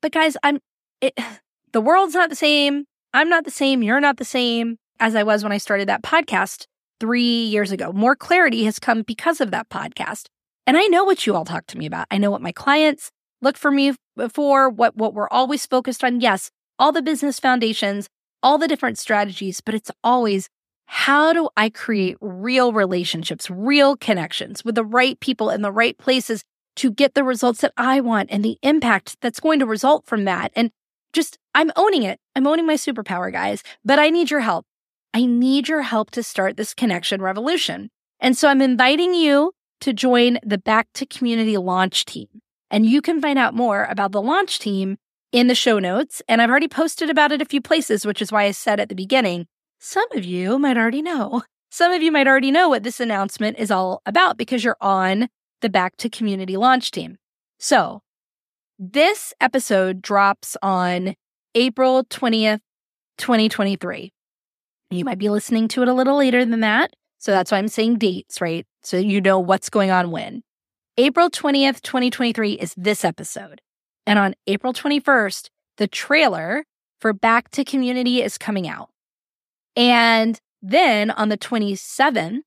But 0.00 0.12
guys, 0.12 0.36
I'm 0.42 0.58
it 1.00 1.16
the 1.72 1.80
world's 1.80 2.14
not 2.14 2.30
the 2.30 2.36
same. 2.36 2.86
I'm 3.12 3.28
not 3.28 3.44
the 3.44 3.50
same. 3.50 3.82
You're 3.82 4.00
not 4.00 4.16
the 4.16 4.24
same 4.24 4.78
as 4.98 5.14
I 5.14 5.22
was 5.22 5.42
when 5.42 5.52
I 5.52 5.58
started 5.58 5.88
that 5.88 6.02
podcast 6.02 6.66
three 7.00 7.44
years 7.44 7.72
ago. 7.72 7.92
More 7.92 8.16
clarity 8.16 8.64
has 8.64 8.78
come 8.78 9.02
because 9.02 9.40
of 9.40 9.50
that 9.50 9.68
podcast. 9.68 10.26
And 10.66 10.76
I 10.76 10.86
know 10.86 11.04
what 11.04 11.26
you 11.26 11.34
all 11.34 11.44
talk 11.44 11.66
to 11.68 11.78
me 11.78 11.86
about. 11.86 12.06
I 12.10 12.18
know 12.18 12.30
what 12.30 12.42
my 12.42 12.52
clients 12.52 13.10
look 13.42 13.56
for 13.56 13.70
me 13.70 13.94
for, 14.32 14.70
what, 14.70 14.96
what 14.96 15.14
we're 15.14 15.28
always 15.28 15.66
focused 15.66 16.02
on. 16.02 16.20
Yes, 16.20 16.50
all 16.78 16.92
the 16.92 17.02
business 17.02 17.38
foundations, 17.38 18.08
all 18.42 18.58
the 18.58 18.68
different 18.68 18.98
strategies, 18.98 19.60
but 19.60 19.74
it's 19.74 19.90
always 20.02 20.48
how 20.86 21.32
do 21.32 21.48
I 21.56 21.70
create 21.70 22.16
real 22.20 22.72
relationships, 22.72 23.50
real 23.50 23.96
connections 23.96 24.64
with 24.64 24.74
the 24.74 24.84
right 24.84 25.18
people 25.20 25.50
in 25.50 25.62
the 25.62 25.72
right 25.72 25.96
places 25.98 26.42
to 26.76 26.90
get 26.90 27.14
the 27.14 27.24
results 27.24 27.60
that 27.60 27.72
I 27.76 28.00
want 28.00 28.30
and 28.30 28.44
the 28.44 28.58
impact 28.62 29.16
that's 29.20 29.40
going 29.40 29.60
to 29.60 29.66
result 29.66 30.06
from 30.06 30.24
that. 30.24 30.52
And 30.56 30.70
just, 31.12 31.38
I'm 31.54 31.70
owning 31.76 32.02
it. 32.02 32.18
I'm 32.34 32.46
owning 32.46 32.66
my 32.66 32.74
superpower, 32.74 33.32
guys, 33.32 33.62
but 33.84 33.98
I 33.98 34.10
need 34.10 34.30
your 34.30 34.40
help. 34.40 34.66
I 35.14 35.26
need 35.26 35.68
your 35.68 35.82
help 35.82 36.10
to 36.10 36.24
start 36.24 36.56
this 36.56 36.74
connection 36.74 37.22
revolution. 37.22 37.88
And 38.18 38.36
so 38.36 38.48
I'm 38.48 38.60
inviting 38.60 39.14
you 39.14 39.52
to 39.80 39.92
join 39.92 40.38
the 40.44 40.58
Back 40.58 40.88
to 40.94 41.06
Community 41.06 41.56
launch 41.56 42.04
team. 42.04 42.26
And 42.68 42.84
you 42.84 43.00
can 43.00 43.20
find 43.20 43.38
out 43.38 43.54
more 43.54 43.84
about 43.84 44.10
the 44.10 44.20
launch 44.20 44.58
team 44.58 44.96
in 45.30 45.46
the 45.46 45.54
show 45.54 45.78
notes. 45.78 46.20
And 46.28 46.42
I've 46.42 46.50
already 46.50 46.66
posted 46.66 47.10
about 47.10 47.30
it 47.30 47.40
a 47.40 47.44
few 47.44 47.60
places, 47.60 48.04
which 48.04 48.20
is 48.20 48.32
why 48.32 48.42
I 48.42 48.50
said 48.50 48.80
at 48.80 48.88
the 48.88 48.96
beginning, 48.96 49.46
some 49.78 50.10
of 50.14 50.24
you 50.24 50.58
might 50.58 50.76
already 50.76 51.02
know. 51.02 51.42
Some 51.70 51.92
of 51.92 52.02
you 52.02 52.10
might 52.10 52.26
already 52.26 52.50
know 52.50 52.68
what 52.68 52.82
this 52.82 52.98
announcement 52.98 53.58
is 53.58 53.70
all 53.70 54.00
about 54.06 54.36
because 54.36 54.64
you're 54.64 54.76
on 54.80 55.28
the 55.60 55.68
Back 55.68 55.96
to 55.98 56.08
Community 56.08 56.56
launch 56.56 56.90
team. 56.90 57.18
So 57.58 58.02
this 58.78 59.32
episode 59.40 60.00
drops 60.00 60.56
on 60.62 61.14
April 61.54 62.04
20th, 62.04 62.60
2023. 63.18 64.13
You 64.94 65.04
might 65.04 65.18
be 65.18 65.28
listening 65.30 65.68
to 65.68 65.82
it 65.82 65.88
a 65.88 65.92
little 65.92 66.16
later 66.16 66.44
than 66.44 66.60
that. 66.60 66.94
So 67.18 67.32
that's 67.32 67.50
why 67.50 67.58
I'm 67.58 67.68
saying 67.68 67.98
dates, 67.98 68.40
right? 68.40 68.66
So 68.82 68.96
you 68.96 69.20
know 69.20 69.38
what's 69.38 69.70
going 69.70 69.90
on 69.90 70.10
when. 70.10 70.42
April 70.96 71.30
20th, 71.30 71.80
2023 71.82 72.52
is 72.52 72.74
this 72.76 73.04
episode. 73.04 73.60
And 74.06 74.18
on 74.18 74.34
April 74.46 74.72
21st, 74.72 75.48
the 75.78 75.88
trailer 75.88 76.64
for 77.00 77.12
Back 77.12 77.50
to 77.50 77.64
Community 77.64 78.22
is 78.22 78.38
coming 78.38 78.68
out. 78.68 78.90
And 79.74 80.38
then 80.62 81.10
on 81.10 81.30
the 81.30 81.38
27th, 81.38 82.40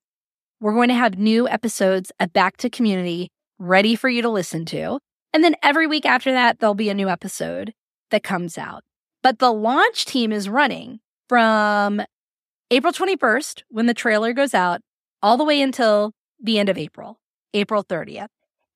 we're 0.60 0.74
going 0.74 0.88
to 0.88 0.94
have 0.94 1.18
new 1.18 1.48
episodes 1.48 2.10
of 2.18 2.32
Back 2.32 2.56
to 2.58 2.70
Community 2.70 3.28
ready 3.58 3.94
for 3.94 4.08
you 4.08 4.22
to 4.22 4.28
listen 4.28 4.64
to. 4.66 4.98
And 5.32 5.44
then 5.44 5.56
every 5.62 5.86
week 5.86 6.06
after 6.06 6.32
that, 6.32 6.58
there'll 6.58 6.74
be 6.74 6.88
a 6.88 6.94
new 6.94 7.08
episode 7.08 7.74
that 8.10 8.22
comes 8.22 8.56
out. 8.56 8.82
But 9.22 9.40
the 9.40 9.52
launch 9.52 10.06
team 10.06 10.32
is 10.32 10.48
running 10.48 11.00
from 11.28 12.02
April 12.70 12.92
21st, 12.92 13.62
when 13.70 13.86
the 13.86 13.94
trailer 13.94 14.34
goes 14.34 14.52
out, 14.52 14.82
all 15.22 15.38
the 15.38 15.44
way 15.44 15.62
until 15.62 16.12
the 16.38 16.58
end 16.58 16.68
of 16.68 16.76
April, 16.76 17.18
April 17.54 17.82
30th. 17.82 18.28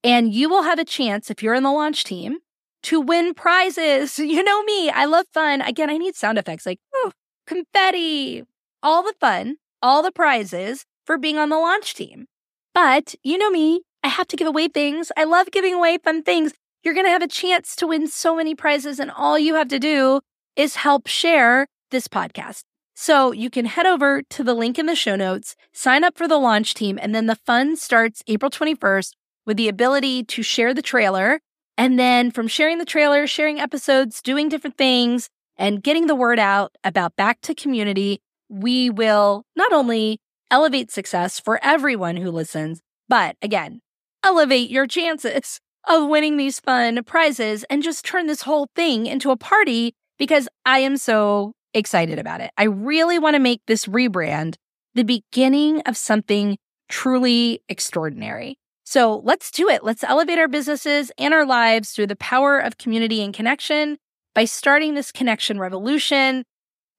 And 0.02 0.32
you 0.32 0.48
will 0.48 0.62
have 0.62 0.78
a 0.78 0.84
chance, 0.84 1.30
if 1.30 1.42
you're 1.42 1.54
in 1.54 1.62
the 1.62 1.70
launch 1.70 2.04
team, 2.04 2.38
to 2.84 3.00
win 3.00 3.34
prizes. 3.34 4.18
You 4.18 4.42
know 4.42 4.62
me, 4.62 4.88
I 4.88 5.04
love 5.04 5.26
fun. 5.34 5.60
Again, 5.60 5.90
I 5.90 5.98
need 5.98 6.16
sound 6.16 6.38
effects 6.38 6.64
like 6.64 6.80
confetti, 7.46 8.44
all 8.82 9.02
the 9.02 9.14
fun, 9.20 9.56
all 9.82 10.02
the 10.02 10.10
prizes 10.10 10.86
for 11.04 11.18
being 11.18 11.36
on 11.36 11.50
the 11.50 11.58
launch 11.58 11.94
team. 11.94 12.26
But 12.74 13.14
you 13.22 13.36
know 13.36 13.50
me, 13.50 13.82
I 14.02 14.08
have 14.08 14.26
to 14.28 14.36
give 14.36 14.48
away 14.48 14.68
things. 14.68 15.12
I 15.18 15.24
love 15.24 15.50
giving 15.50 15.74
away 15.74 15.98
fun 15.98 16.22
things. 16.22 16.54
You're 16.82 16.94
going 16.94 17.06
to 17.06 17.12
have 17.12 17.22
a 17.22 17.28
chance 17.28 17.76
to 17.76 17.86
win 17.86 18.06
so 18.06 18.34
many 18.34 18.54
prizes, 18.54 18.98
and 18.98 19.10
all 19.10 19.38
you 19.38 19.54
have 19.54 19.68
to 19.68 19.78
do 19.78 20.20
is 20.56 20.76
help 20.76 21.06
share 21.06 21.68
this 21.90 22.08
podcast. 22.08 22.62
So 22.94 23.32
you 23.32 23.50
can 23.50 23.64
head 23.64 23.86
over 23.86 24.22
to 24.22 24.44
the 24.44 24.54
link 24.54 24.78
in 24.78 24.86
the 24.86 24.94
show 24.94 25.16
notes, 25.16 25.56
sign 25.72 26.04
up 26.04 26.16
for 26.16 26.28
the 26.28 26.38
launch 26.38 26.74
team, 26.74 26.98
and 27.00 27.14
then 27.14 27.26
the 27.26 27.36
fun 27.36 27.76
starts 27.76 28.22
April 28.26 28.50
21st 28.50 29.12
with 29.46 29.56
the 29.56 29.68
ability 29.68 30.24
to 30.24 30.42
share 30.42 30.74
the 30.74 30.82
trailer. 30.82 31.40
And 31.78 31.98
then 31.98 32.30
from 32.30 32.48
sharing 32.48 32.78
the 32.78 32.84
trailer, 32.84 33.26
sharing 33.26 33.58
episodes, 33.58 34.20
doing 34.20 34.48
different 34.48 34.76
things, 34.76 35.28
and 35.56 35.82
getting 35.82 36.06
the 36.06 36.14
word 36.14 36.38
out 36.38 36.74
about 36.84 37.16
back 37.16 37.40
to 37.42 37.54
community, 37.54 38.20
we 38.48 38.90
will 38.90 39.44
not 39.56 39.72
only 39.72 40.18
elevate 40.50 40.90
success 40.90 41.40
for 41.40 41.58
everyone 41.62 42.16
who 42.16 42.30
listens, 42.30 42.80
but 43.08 43.36
again, 43.40 43.80
elevate 44.22 44.70
your 44.70 44.86
chances 44.86 45.58
of 45.88 46.08
winning 46.08 46.36
these 46.36 46.60
fun 46.60 47.02
prizes 47.04 47.64
and 47.70 47.82
just 47.82 48.04
turn 48.04 48.26
this 48.26 48.42
whole 48.42 48.68
thing 48.76 49.06
into 49.06 49.30
a 49.30 49.36
party 49.36 49.94
because 50.18 50.48
I 50.64 50.80
am 50.80 50.96
so 50.96 51.54
excited 51.74 52.18
about 52.18 52.40
it. 52.40 52.50
I 52.56 52.64
really 52.64 53.18
want 53.18 53.34
to 53.34 53.40
make 53.40 53.62
this 53.66 53.86
rebrand 53.86 54.56
the 54.94 55.04
beginning 55.04 55.80
of 55.86 55.96
something 55.96 56.58
truly 56.88 57.62
extraordinary. 57.68 58.58
So 58.84 59.22
let's 59.24 59.50
do 59.50 59.68
it. 59.68 59.84
Let's 59.84 60.04
elevate 60.04 60.38
our 60.38 60.48
businesses 60.48 61.10
and 61.16 61.32
our 61.32 61.46
lives 61.46 61.92
through 61.92 62.08
the 62.08 62.16
power 62.16 62.58
of 62.58 62.76
community 62.76 63.22
and 63.22 63.32
connection 63.32 63.96
by 64.34 64.44
starting 64.44 64.94
this 64.94 65.12
connection 65.12 65.58
revolution. 65.58 66.44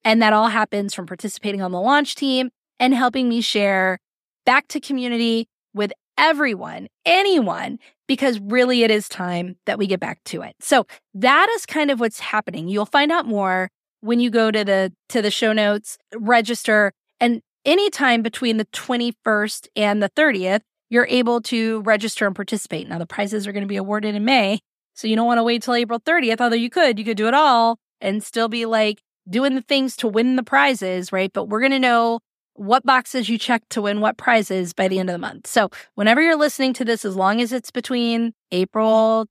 And 0.04 0.20
that 0.20 0.32
all 0.32 0.48
happens 0.48 0.92
from 0.92 1.06
participating 1.06 1.62
on 1.62 1.72
the 1.72 1.80
launch 1.80 2.14
team 2.14 2.50
and 2.80 2.94
helping 2.94 3.28
me 3.28 3.40
share 3.40 3.98
back 4.44 4.68
to 4.68 4.80
community 4.80 5.46
with 5.72 5.92
everyone, 6.18 6.88
anyone, 7.04 7.78
because 8.06 8.38
really 8.40 8.82
it 8.82 8.90
is 8.90 9.08
time 9.08 9.56
that 9.66 9.78
we 9.78 9.86
get 9.86 10.00
back 10.00 10.22
to 10.24 10.42
it. 10.42 10.54
So 10.60 10.86
that 11.14 11.48
is 11.50 11.66
kind 11.66 11.90
of 11.90 12.00
what's 12.00 12.20
happening. 12.20 12.68
You'll 12.68 12.86
find 12.86 13.10
out 13.10 13.26
more 13.26 13.70
when 14.04 14.20
you 14.20 14.28
go 14.28 14.50
to 14.50 14.64
the 14.64 14.92
to 15.08 15.22
the 15.22 15.30
show 15.30 15.54
notes, 15.54 15.96
register, 16.14 16.92
and 17.20 17.40
anytime 17.64 18.20
between 18.20 18.58
the 18.58 18.66
21st 18.66 19.68
and 19.74 20.02
the 20.02 20.10
30th, 20.10 20.60
you're 20.90 21.06
able 21.08 21.40
to 21.40 21.80
register 21.80 22.26
and 22.26 22.36
participate. 22.36 22.86
Now 22.86 22.98
the 22.98 23.06
prizes 23.06 23.46
are 23.46 23.52
going 23.52 23.62
to 23.62 23.68
be 23.68 23.76
awarded 23.76 24.14
in 24.14 24.22
May, 24.22 24.60
so 24.92 25.08
you 25.08 25.16
don't 25.16 25.26
want 25.26 25.38
to 25.38 25.42
wait 25.42 25.62
till 25.62 25.74
April 25.74 26.00
30th, 26.00 26.42
although 26.42 26.54
you 26.54 26.68
could, 26.68 26.98
you 26.98 27.04
could 27.04 27.16
do 27.16 27.28
it 27.28 27.34
all 27.34 27.78
and 28.02 28.22
still 28.22 28.48
be 28.48 28.66
like 28.66 29.00
doing 29.28 29.54
the 29.54 29.62
things 29.62 29.96
to 29.96 30.06
win 30.06 30.36
the 30.36 30.42
prizes, 30.42 31.10
right? 31.10 31.32
But 31.32 31.48
we're 31.48 31.60
going 31.60 31.72
to 31.72 31.78
know 31.78 32.20
what 32.52 32.84
boxes 32.84 33.30
you 33.30 33.38
check 33.38 33.62
to 33.70 33.80
win 33.80 34.02
what 34.02 34.18
prizes 34.18 34.74
by 34.74 34.86
the 34.86 34.98
end 34.98 35.08
of 35.08 35.14
the 35.14 35.18
month. 35.18 35.46
So, 35.46 35.70
whenever 35.94 36.20
you're 36.20 36.36
listening 36.36 36.74
to 36.74 36.84
this, 36.84 37.06
as 37.06 37.16
long 37.16 37.40
as 37.40 37.52
it's 37.52 37.70
between 37.70 38.34
April 38.52 39.26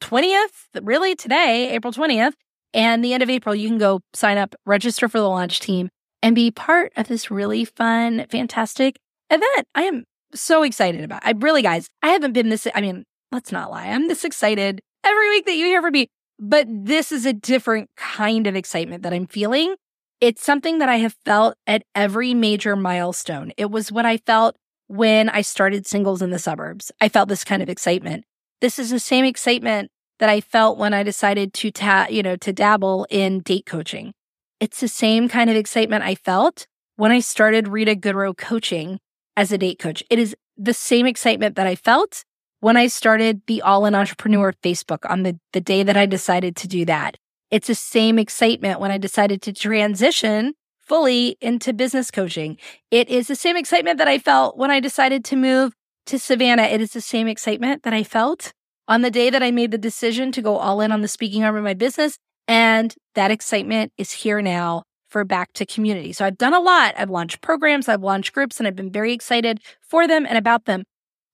20th, 0.00 0.68
really 0.80 1.16
today, 1.16 1.72
April 1.72 1.92
20th, 1.92 2.34
and 2.76 3.02
the 3.02 3.14
end 3.14 3.22
of 3.22 3.30
April, 3.30 3.54
you 3.54 3.68
can 3.68 3.78
go 3.78 4.00
sign 4.12 4.36
up, 4.36 4.54
register 4.66 5.08
for 5.08 5.18
the 5.18 5.28
launch 5.28 5.60
team, 5.60 5.88
and 6.22 6.34
be 6.34 6.50
part 6.50 6.92
of 6.96 7.08
this 7.08 7.30
really 7.30 7.64
fun, 7.64 8.26
fantastic 8.30 8.98
event. 9.30 9.66
I 9.74 9.84
am 9.84 10.04
so 10.34 10.62
excited 10.62 11.02
about. 11.02 11.22
I 11.24 11.32
really, 11.32 11.62
guys, 11.62 11.88
I 12.02 12.08
haven't 12.08 12.34
been 12.34 12.50
this. 12.50 12.68
I 12.74 12.82
mean, 12.82 13.04
let's 13.32 13.50
not 13.50 13.70
lie. 13.70 13.86
I'm 13.86 14.08
this 14.08 14.24
excited 14.24 14.80
every 15.02 15.30
week 15.30 15.46
that 15.46 15.56
you 15.56 15.64
hear 15.64 15.80
from 15.80 15.92
me, 15.92 16.08
but 16.38 16.66
this 16.68 17.12
is 17.12 17.24
a 17.24 17.32
different 17.32 17.88
kind 17.96 18.46
of 18.46 18.54
excitement 18.54 19.02
that 19.04 19.14
I'm 19.14 19.26
feeling. 19.26 19.74
It's 20.20 20.44
something 20.44 20.78
that 20.78 20.90
I 20.90 20.96
have 20.96 21.16
felt 21.24 21.56
at 21.66 21.82
every 21.94 22.34
major 22.34 22.76
milestone. 22.76 23.52
It 23.56 23.70
was 23.70 23.90
what 23.90 24.04
I 24.04 24.18
felt 24.18 24.54
when 24.86 25.30
I 25.30 25.40
started 25.40 25.86
singles 25.86 26.20
in 26.20 26.30
the 26.30 26.38
suburbs. 26.38 26.92
I 27.00 27.08
felt 27.08 27.30
this 27.30 27.44
kind 27.44 27.62
of 27.62 27.70
excitement. 27.70 28.24
This 28.60 28.78
is 28.78 28.90
the 28.90 29.00
same 29.00 29.24
excitement 29.24 29.90
that 30.18 30.28
I 30.28 30.40
felt 30.40 30.78
when 30.78 30.94
I 30.94 31.02
decided 31.02 31.52
to 31.54 31.70
ta- 31.70 32.08
you 32.10 32.22
know, 32.22 32.36
to 32.36 32.52
dabble 32.52 33.06
in 33.10 33.40
date 33.40 33.66
coaching. 33.66 34.12
It's 34.60 34.80
the 34.80 34.88
same 34.88 35.28
kind 35.28 35.50
of 35.50 35.56
excitement 35.56 36.04
I 36.04 36.14
felt 36.14 36.66
when 36.96 37.12
I 37.12 37.20
started 37.20 37.68
Rita 37.68 37.94
Goodroe 37.94 38.36
coaching 38.36 38.98
as 39.36 39.52
a 39.52 39.58
date 39.58 39.78
coach. 39.78 40.02
It 40.08 40.18
is 40.18 40.34
the 40.56 40.72
same 40.72 41.06
excitement 41.06 41.56
that 41.56 41.66
I 41.66 41.74
felt 41.74 42.24
when 42.60 42.76
I 42.76 42.86
started 42.86 43.42
the 43.46 43.60
All 43.62 43.84
in 43.84 43.94
Entrepreneur 43.94 44.52
Facebook 44.62 45.08
on 45.08 45.22
the, 45.22 45.38
the 45.52 45.60
day 45.60 45.82
that 45.82 45.96
I 45.96 46.06
decided 46.06 46.56
to 46.56 46.68
do 46.68 46.84
that. 46.86 47.16
It's 47.50 47.68
the 47.68 47.74
same 47.74 48.18
excitement 48.18 48.80
when 48.80 48.90
I 48.90 48.98
decided 48.98 49.42
to 49.42 49.52
transition 49.52 50.54
fully 50.80 51.36
into 51.40 51.72
business 51.72 52.10
coaching. 52.10 52.56
It 52.90 53.08
is 53.08 53.26
the 53.26 53.36
same 53.36 53.56
excitement 53.56 53.98
that 53.98 54.08
I 54.08 54.18
felt 54.18 54.56
when 54.56 54.70
I 54.70 54.80
decided 54.80 55.24
to 55.26 55.36
move 55.36 55.74
to 56.06 56.18
Savannah. 56.18 56.62
It 56.62 56.80
is 56.80 56.92
the 56.92 57.00
same 57.00 57.28
excitement 57.28 57.82
that 57.82 57.92
I 57.92 58.02
felt 58.02 58.52
on 58.88 59.02
the 59.02 59.10
day 59.10 59.30
that 59.30 59.42
I 59.42 59.50
made 59.50 59.70
the 59.70 59.78
decision 59.78 60.32
to 60.32 60.42
go 60.42 60.56
all 60.56 60.80
in 60.80 60.92
on 60.92 61.02
the 61.02 61.08
speaking 61.08 61.44
arm 61.44 61.56
of 61.56 61.64
my 61.64 61.74
business. 61.74 62.18
And 62.48 62.94
that 63.14 63.30
excitement 63.30 63.92
is 63.98 64.12
here 64.12 64.40
now 64.40 64.84
for 65.08 65.24
back 65.24 65.52
to 65.54 65.66
community. 65.66 66.12
So 66.12 66.24
I've 66.24 66.38
done 66.38 66.54
a 66.54 66.60
lot. 66.60 66.94
I've 66.96 67.10
launched 67.10 67.40
programs, 67.40 67.88
I've 67.88 68.02
launched 68.02 68.32
groups, 68.32 68.58
and 68.58 68.66
I've 68.66 68.76
been 68.76 68.92
very 68.92 69.12
excited 69.12 69.60
for 69.80 70.06
them 70.06 70.26
and 70.26 70.38
about 70.38 70.64
them. 70.64 70.84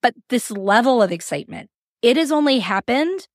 But 0.03 0.15
this 0.29 0.51
level 0.51 1.03
of 1.03 1.13
excitement, 1.13 1.69
it 2.01 2.17
has 2.17 2.33
only 2.33 2.59
happened 2.61 3.27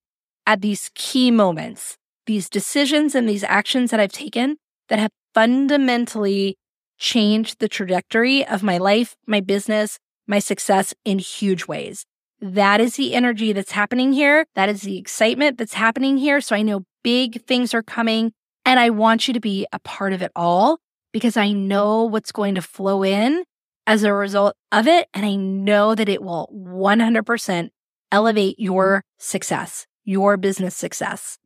at 0.46 0.62
these 0.62 0.90
key 0.96 1.32
moments, 1.32 1.98
these 2.26 2.50
decisions 2.50 3.16
and 3.16 3.28
these 3.28 3.44
actions 3.44 3.92
that 3.92 4.00
I've 4.00 4.12
taken 4.12 4.58
that 4.90 5.00
have 5.00 5.12
fundamentally 5.34 6.56
changed 6.98 7.60
the 7.60 7.70
trajectory 7.70 8.46
of 8.46 8.64
my 8.64 8.78
life, 8.78 9.16
my 9.28 9.40
business, 9.40 10.00
my 10.28 10.40
success 10.40 10.94
in 11.06 11.20
huge 11.20 11.68
ways. 11.68 12.06
That 12.40 12.80
is 12.80 12.96
the 12.96 13.14
energy 13.14 13.52
that's 13.54 13.72
happening 13.72 14.14
here. 14.14 14.46
That 14.56 14.70
is 14.70 14.82
the 14.82 14.98
excitement 14.98 15.58
that's 15.58 15.74
happening 15.74 16.18
here. 16.18 16.40
So 16.42 16.56
I 16.56 16.62
know 16.62 16.86
big 17.04 17.44
things 17.46 17.74
are 17.74 17.84
coming. 17.84 18.34
And 18.66 18.80
I 18.80 18.90
want 18.90 19.28
you 19.28 19.34
to 19.34 19.40
be 19.40 19.66
a 19.72 19.80
part 19.80 20.14
of 20.14 20.22
it 20.22 20.32
all 20.36 20.80
because 21.14 21.38
I 21.38 21.52
know 21.52 22.04
what's 22.04 22.32
going 22.32 22.56
to 22.56 22.62
flow 22.62 23.04
in 23.04 23.44
as 23.88 24.04
a 24.04 24.14
result 24.14 24.56
of 24.72 24.88
it. 24.88 25.08
And 25.14 25.26
I 25.26 25.36
know 25.36 25.96
that 25.96 26.10
it 26.10 26.22
will 26.22 26.50
100% 26.54 27.70
elevate 28.12 28.60
your 28.60 29.04
success, 29.18 29.88
your 30.04 30.38
business 30.38 30.76
success. 30.76 31.40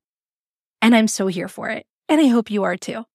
And 0.82 0.96
I'm 0.96 1.08
so 1.08 1.28
here 1.28 1.48
for 1.48 1.70
it. 1.70 1.86
And 2.10 2.20
I 2.20 2.28
hope 2.28 2.50
you 2.50 2.64
are 2.64 2.76
too. 2.76 3.06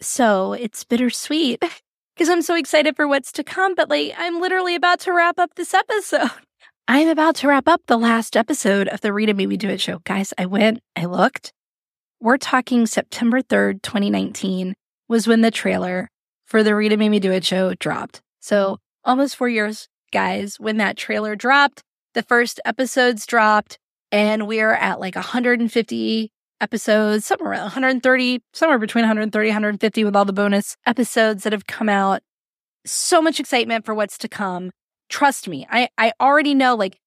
So 0.00 0.54
it's 0.54 0.82
bittersweet 0.84 1.62
because 2.14 2.28
I'm 2.30 2.42
so 2.42 2.54
excited 2.54 2.96
for 2.96 3.06
what's 3.06 3.30
to 3.32 3.44
come. 3.44 3.74
But 3.74 3.90
like, 3.90 4.14
I'm 4.16 4.40
literally 4.40 4.74
about 4.74 5.00
to 5.00 5.12
wrap 5.12 5.38
up 5.38 5.54
this 5.54 5.74
episode. 5.74 6.30
I'm 6.92 7.06
about 7.06 7.36
to 7.36 7.46
wrap 7.46 7.68
up 7.68 7.82
the 7.86 7.96
last 7.96 8.36
episode 8.36 8.88
of 8.88 9.00
the 9.00 9.12
Rita 9.12 9.32
Made 9.32 9.48
Me 9.48 9.56
Do 9.56 9.68
It 9.68 9.80
show. 9.80 10.00
Guys, 10.00 10.34
I 10.36 10.46
went, 10.46 10.80
I 10.96 11.04
looked. 11.04 11.52
We're 12.20 12.36
talking 12.36 12.84
September 12.84 13.42
3rd, 13.42 13.82
2019 13.82 14.74
was 15.06 15.28
when 15.28 15.42
the 15.42 15.52
trailer 15.52 16.10
for 16.46 16.64
the 16.64 16.74
Rita 16.74 16.96
Made 16.96 17.10
Me 17.10 17.20
Do 17.20 17.30
It 17.30 17.44
show 17.44 17.74
dropped. 17.74 18.22
So 18.40 18.78
almost 19.04 19.36
four 19.36 19.48
years, 19.48 19.86
guys, 20.10 20.58
when 20.58 20.78
that 20.78 20.96
trailer 20.96 21.36
dropped, 21.36 21.84
the 22.14 22.24
first 22.24 22.58
episodes 22.64 23.24
dropped, 23.24 23.78
and 24.10 24.48
we're 24.48 24.72
at 24.72 24.98
like 24.98 25.14
150 25.14 26.32
episodes, 26.60 27.24
somewhere 27.24 27.52
around 27.52 27.62
130, 27.62 28.42
somewhere 28.52 28.80
between 28.80 29.02
130, 29.04 29.48
150 29.48 30.02
with 30.02 30.16
all 30.16 30.24
the 30.24 30.32
bonus 30.32 30.76
episodes 30.84 31.44
that 31.44 31.52
have 31.52 31.68
come 31.68 31.88
out. 31.88 32.20
So 32.84 33.22
much 33.22 33.38
excitement 33.38 33.84
for 33.84 33.94
what's 33.94 34.18
to 34.18 34.28
come. 34.28 34.72
Trust 35.10 35.48
me, 35.48 35.66
I, 35.70 35.88
I 35.98 36.12
already 36.20 36.54
know 36.54 36.74
like 36.74 36.98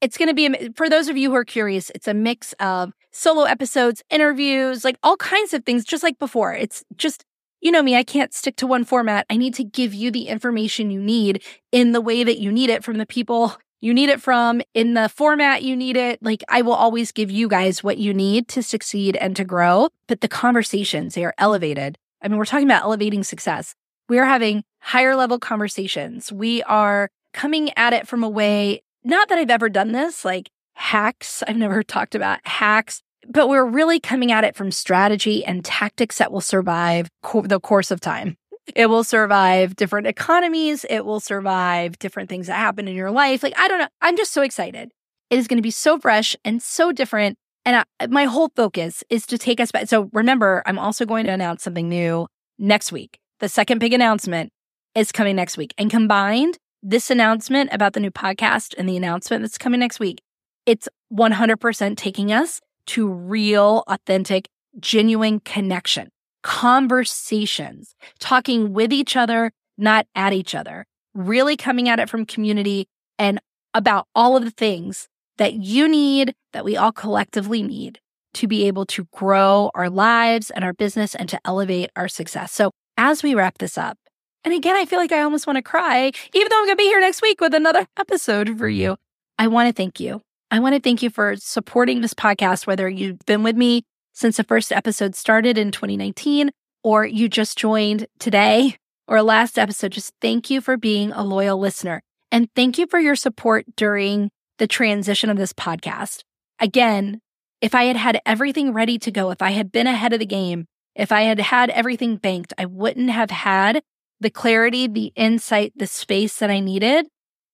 it's 0.00 0.16
going 0.16 0.28
to 0.28 0.34
be, 0.34 0.70
for 0.76 0.88
those 0.88 1.08
of 1.08 1.16
you 1.16 1.30
who 1.30 1.36
are 1.36 1.44
curious, 1.44 1.90
it's 1.90 2.06
a 2.06 2.14
mix 2.14 2.52
of 2.60 2.92
solo 3.10 3.44
episodes, 3.44 4.02
interviews, 4.10 4.84
like 4.84 4.98
all 5.02 5.16
kinds 5.16 5.54
of 5.54 5.64
things, 5.64 5.84
just 5.84 6.02
like 6.02 6.18
before. 6.18 6.52
It's 6.52 6.84
just, 6.96 7.24
you 7.60 7.72
know 7.72 7.82
me, 7.82 7.96
I 7.96 8.04
can't 8.04 8.34
stick 8.34 8.56
to 8.56 8.66
one 8.66 8.84
format. 8.84 9.26
I 9.30 9.36
need 9.36 9.54
to 9.54 9.64
give 9.64 9.94
you 9.94 10.10
the 10.10 10.28
information 10.28 10.90
you 10.90 11.00
need 11.00 11.42
in 11.72 11.92
the 11.92 12.00
way 12.00 12.22
that 12.22 12.38
you 12.38 12.52
need 12.52 12.70
it 12.70 12.84
from 12.84 12.98
the 12.98 13.06
people 13.06 13.56
you 13.80 13.92
need 13.92 14.08
it 14.08 14.22
from, 14.22 14.62
in 14.74 14.94
the 14.94 15.08
format 15.08 15.62
you 15.62 15.76
need 15.76 15.96
it. 15.96 16.22
Like 16.22 16.42
I 16.48 16.62
will 16.62 16.72
always 16.72 17.12
give 17.12 17.30
you 17.30 17.46
guys 17.46 17.84
what 17.84 17.98
you 17.98 18.14
need 18.14 18.48
to 18.48 18.62
succeed 18.62 19.16
and 19.16 19.36
to 19.36 19.44
grow. 19.44 19.90
But 20.08 20.22
the 20.22 20.28
conversations, 20.28 21.14
they 21.14 21.24
are 21.24 21.34
elevated. 21.38 21.98
I 22.22 22.28
mean, 22.28 22.38
we're 22.38 22.46
talking 22.46 22.66
about 22.66 22.82
elevating 22.82 23.22
success. 23.22 23.74
We 24.08 24.18
are 24.18 24.24
having 24.24 24.64
higher 24.80 25.14
level 25.14 25.38
conversations. 25.38 26.32
We 26.32 26.62
are 26.62 27.10
coming 27.36 27.70
at 27.76 27.92
it 27.92 28.08
from 28.08 28.24
a 28.24 28.28
way, 28.28 28.82
not 29.04 29.28
that 29.28 29.38
I've 29.38 29.50
ever 29.50 29.68
done 29.68 29.92
this, 29.92 30.24
like 30.24 30.50
hacks. 30.74 31.44
I've 31.46 31.56
never 31.56 31.82
talked 31.94 32.16
about 32.16 32.40
hacks, 32.44 33.02
but 33.28 33.48
we're 33.48 33.64
really 33.64 34.00
coming 34.00 34.32
at 34.32 34.42
it 34.42 34.56
from 34.56 34.72
strategy 34.72 35.44
and 35.44 35.64
tactics 35.64 36.18
that 36.18 36.32
will 36.32 36.40
survive 36.40 37.08
co- 37.22 37.42
the 37.42 37.60
course 37.60 37.92
of 37.92 38.00
time. 38.00 38.36
It 38.74 38.86
will 38.86 39.04
survive 39.04 39.76
different 39.76 40.08
economies. 40.08 40.84
It 40.90 41.04
will 41.04 41.20
survive 41.20 41.98
different 42.00 42.28
things 42.28 42.48
that 42.48 42.54
happen 42.54 42.88
in 42.88 42.96
your 42.96 43.12
life. 43.12 43.44
Like, 43.44 43.56
I 43.56 43.68
don't 43.68 43.78
know. 43.78 43.88
I'm 44.00 44.16
just 44.16 44.32
so 44.32 44.42
excited. 44.42 44.90
It 45.30 45.38
is 45.38 45.46
going 45.46 45.58
to 45.58 45.62
be 45.62 45.70
so 45.70 46.00
fresh 46.00 46.34
and 46.44 46.60
so 46.60 46.90
different. 46.90 47.36
And 47.64 47.84
I, 48.00 48.06
my 48.08 48.24
whole 48.24 48.50
focus 48.56 49.04
is 49.08 49.24
to 49.26 49.38
take 49.38 49.60
us 49.60 49.70
back. 49.70 49.88
So 49.88 50.08
remember, 50.12 50.64
I'm 50.66 50.80
also 50.80 51.04
going 51.04 51.26
to 51.26 51.32
announce 51.32 51.62
something 51.62 51.88
new 51.88 52.26
next 52.58 52.90
week. 52.90 53.18
The 53.38 53.48
second 53.48 53.78
big 53.78 53.92
announcement 53.92 54.50
is 54.96 55.12
coming 55.12 55.36
next 55.36 55.56
week. 55.56 55.74
And 55.78 55.90
combined, 55.90 56.58
this 56.88 57.10
announcement 57.10 57.68
about 57.72 57.94
the 57.94 58.00
new 58.00 58.12
podcast 58.12 58.72
and 58.78 58.88
the 58.88 58.96
announcement 58.96 59.42
that's 59.42 59.58
coming 59.58 59.80
next 59.80 59.98
week, 59.98 60.22
it's 60.66 60.88
100% 61.12 61.96
taking 61.96 62.32
us 62.32 62.60
to 62.86 63.08
real, 63.08 63.82
authentic, 63.88 64.48
genuine 64.78 65.40
connection 65.40 66.10
conversations, 66.42 67.96
talking 68.20 68.72
with 68.72 68.92
each 68.92 69.16
other, 69.16 69.50
not 69.76 70.06
at 70.14 70.32
each 70.32 70.54
other, 70.54 70.84
really 71.12 71.56
coming 71.56 71.88
at 71.88 71.98
it 71.98 72.08
from 72.08 72.24
community 72.24 72.86
and 73.18 73.40
about 73.74 74.06
all 74.14 74.36
of 74.36 74.44
the 74.44 74.52
things 74.52 75.08
that 75.38 75.54
you 75.54 75.88
need, 75.88 76.32
that 76.52 76.64
we 76.64 76.76
all 76.76 76.92
collectively 76.92 77.64
need 77.64 77.98
to 78.34 78.46
be 78.46 78.68
able 78.68 78.86
to 78.86 79.08
grow 79.12 79.72
our 79.74 79.90
lives 79.90 80.50
and 80.50 80.64
our 80.64 80.72
business 80.72 81.16
and 81.16 81.28
to 81.28 81.40
elevate 81.44 81.90
our 81.96 82.06
success. 82.06 82.52
So, 82.52 82.70
as 82.96 83.24
we 83.24 83.34
wrap 83.34 83.58
this 83.58 83.76
up, 83.76 83.98
and 84.46 84.54
again, 84.54 84.76
I 84.76 84.84
feel 84.84 85.00
like 85.00 85.10
I 85.10 85.22
almost 85.22 85.48
want 85.48 85.56
to 85.56 85.62
cry, 85.62 86.12
even 86.32 86.48
though 86.48 86.56
I'm 86.56 86.66
going 86.66 86.76
to 86.76 86.76
be 86.76 86.84
here 86.84 87.00
next 87.00 87.20
week 87.20 87.40
with 87.40 87.52
another 87.52 87.84
episode 87.98 88.56
for 88.56 88.68
you. 88.68 88.96
I 89.40 89.48
want 89.48 89.68
to 89.68 89.72
thank 89.72 89.98
you. 89.98 90.22
I 90.52 90.60
want 90.60 90.76
to 90.76 90.80
thank 90.80 91.02
you 91.02 91.10
for 91.10 91.34
supporting 91.34 92.00
this 92.00 92.14
podcast, 92.14 92.64
whether 92.64 92.88
you've 92.88 93.18
been 93.26 93.42
with 93.42 93.56
me 93.56 93.82
since 94.12 94.36
the 94.36 94.44
first 94.44 94.70
episode 94.70 95.16
started 95.16 95.58
in 95.58 95.72
2019, 95.72 96.52
or 96.84 97.04
you 97.04 97.28
just 97.28 97.58
joined 97.58 98.06
today 98.20 98.76
or 99.08 99.20
last 99.20 99.58
episode, 99.58 99.90
just 99.90 100.14
thank 100.20 100.48
you 100.48 100.60
for 100.60 100.76
being 100.76 101.10
a 101.10 101.24
loyal 101.24 101.58
listener. 101.58 102.00
And 102.30 102.48
thank 102.54 102.78
you 102.78 102.86
for 102.86 103.00
your 103.00 103.16
support 103.16 103.66
during 103.74 104.30
the 104.58 104.68
transition 104.68 105.28
of 105.28 105.36
this 105.36 105.52
podcast. 105.52 106.20
Again, 106.60 107.20
if 107.60 107.74
I 107.74 107.84
had 107.84 107.96
had 107.96 108.20
everything 108.24 108.72
ready 108.72 108.96
to 109.00 109.10
go, 109.10 109.30
if 109.30 109.42
I 109.42 109.50
had 109.50 109.72
been 109.72 109.88
ahead 109.88 110.12
of 110.12 110.20
the 110.20 110.26
game, 110.26 110.66
if 110.94 111.10
I 111.10 111.22
had 111.22 111.40
had 111.40 111.68
everything 111.70 112.16
banked, 112.16 112.54
I 112.56 112.66
wouldn't 112.66 113.10
have 113.10 113.32
had 113.32 113.82
the 114.20 114.30
clarity, 114.30 114.86
the 114.86 115.12
insight, 115.16 115.72
the 115.76 115.86
space 115.86 116.38
that 116.38 116.50
I 116.50 116.60
needed 116.60 117.06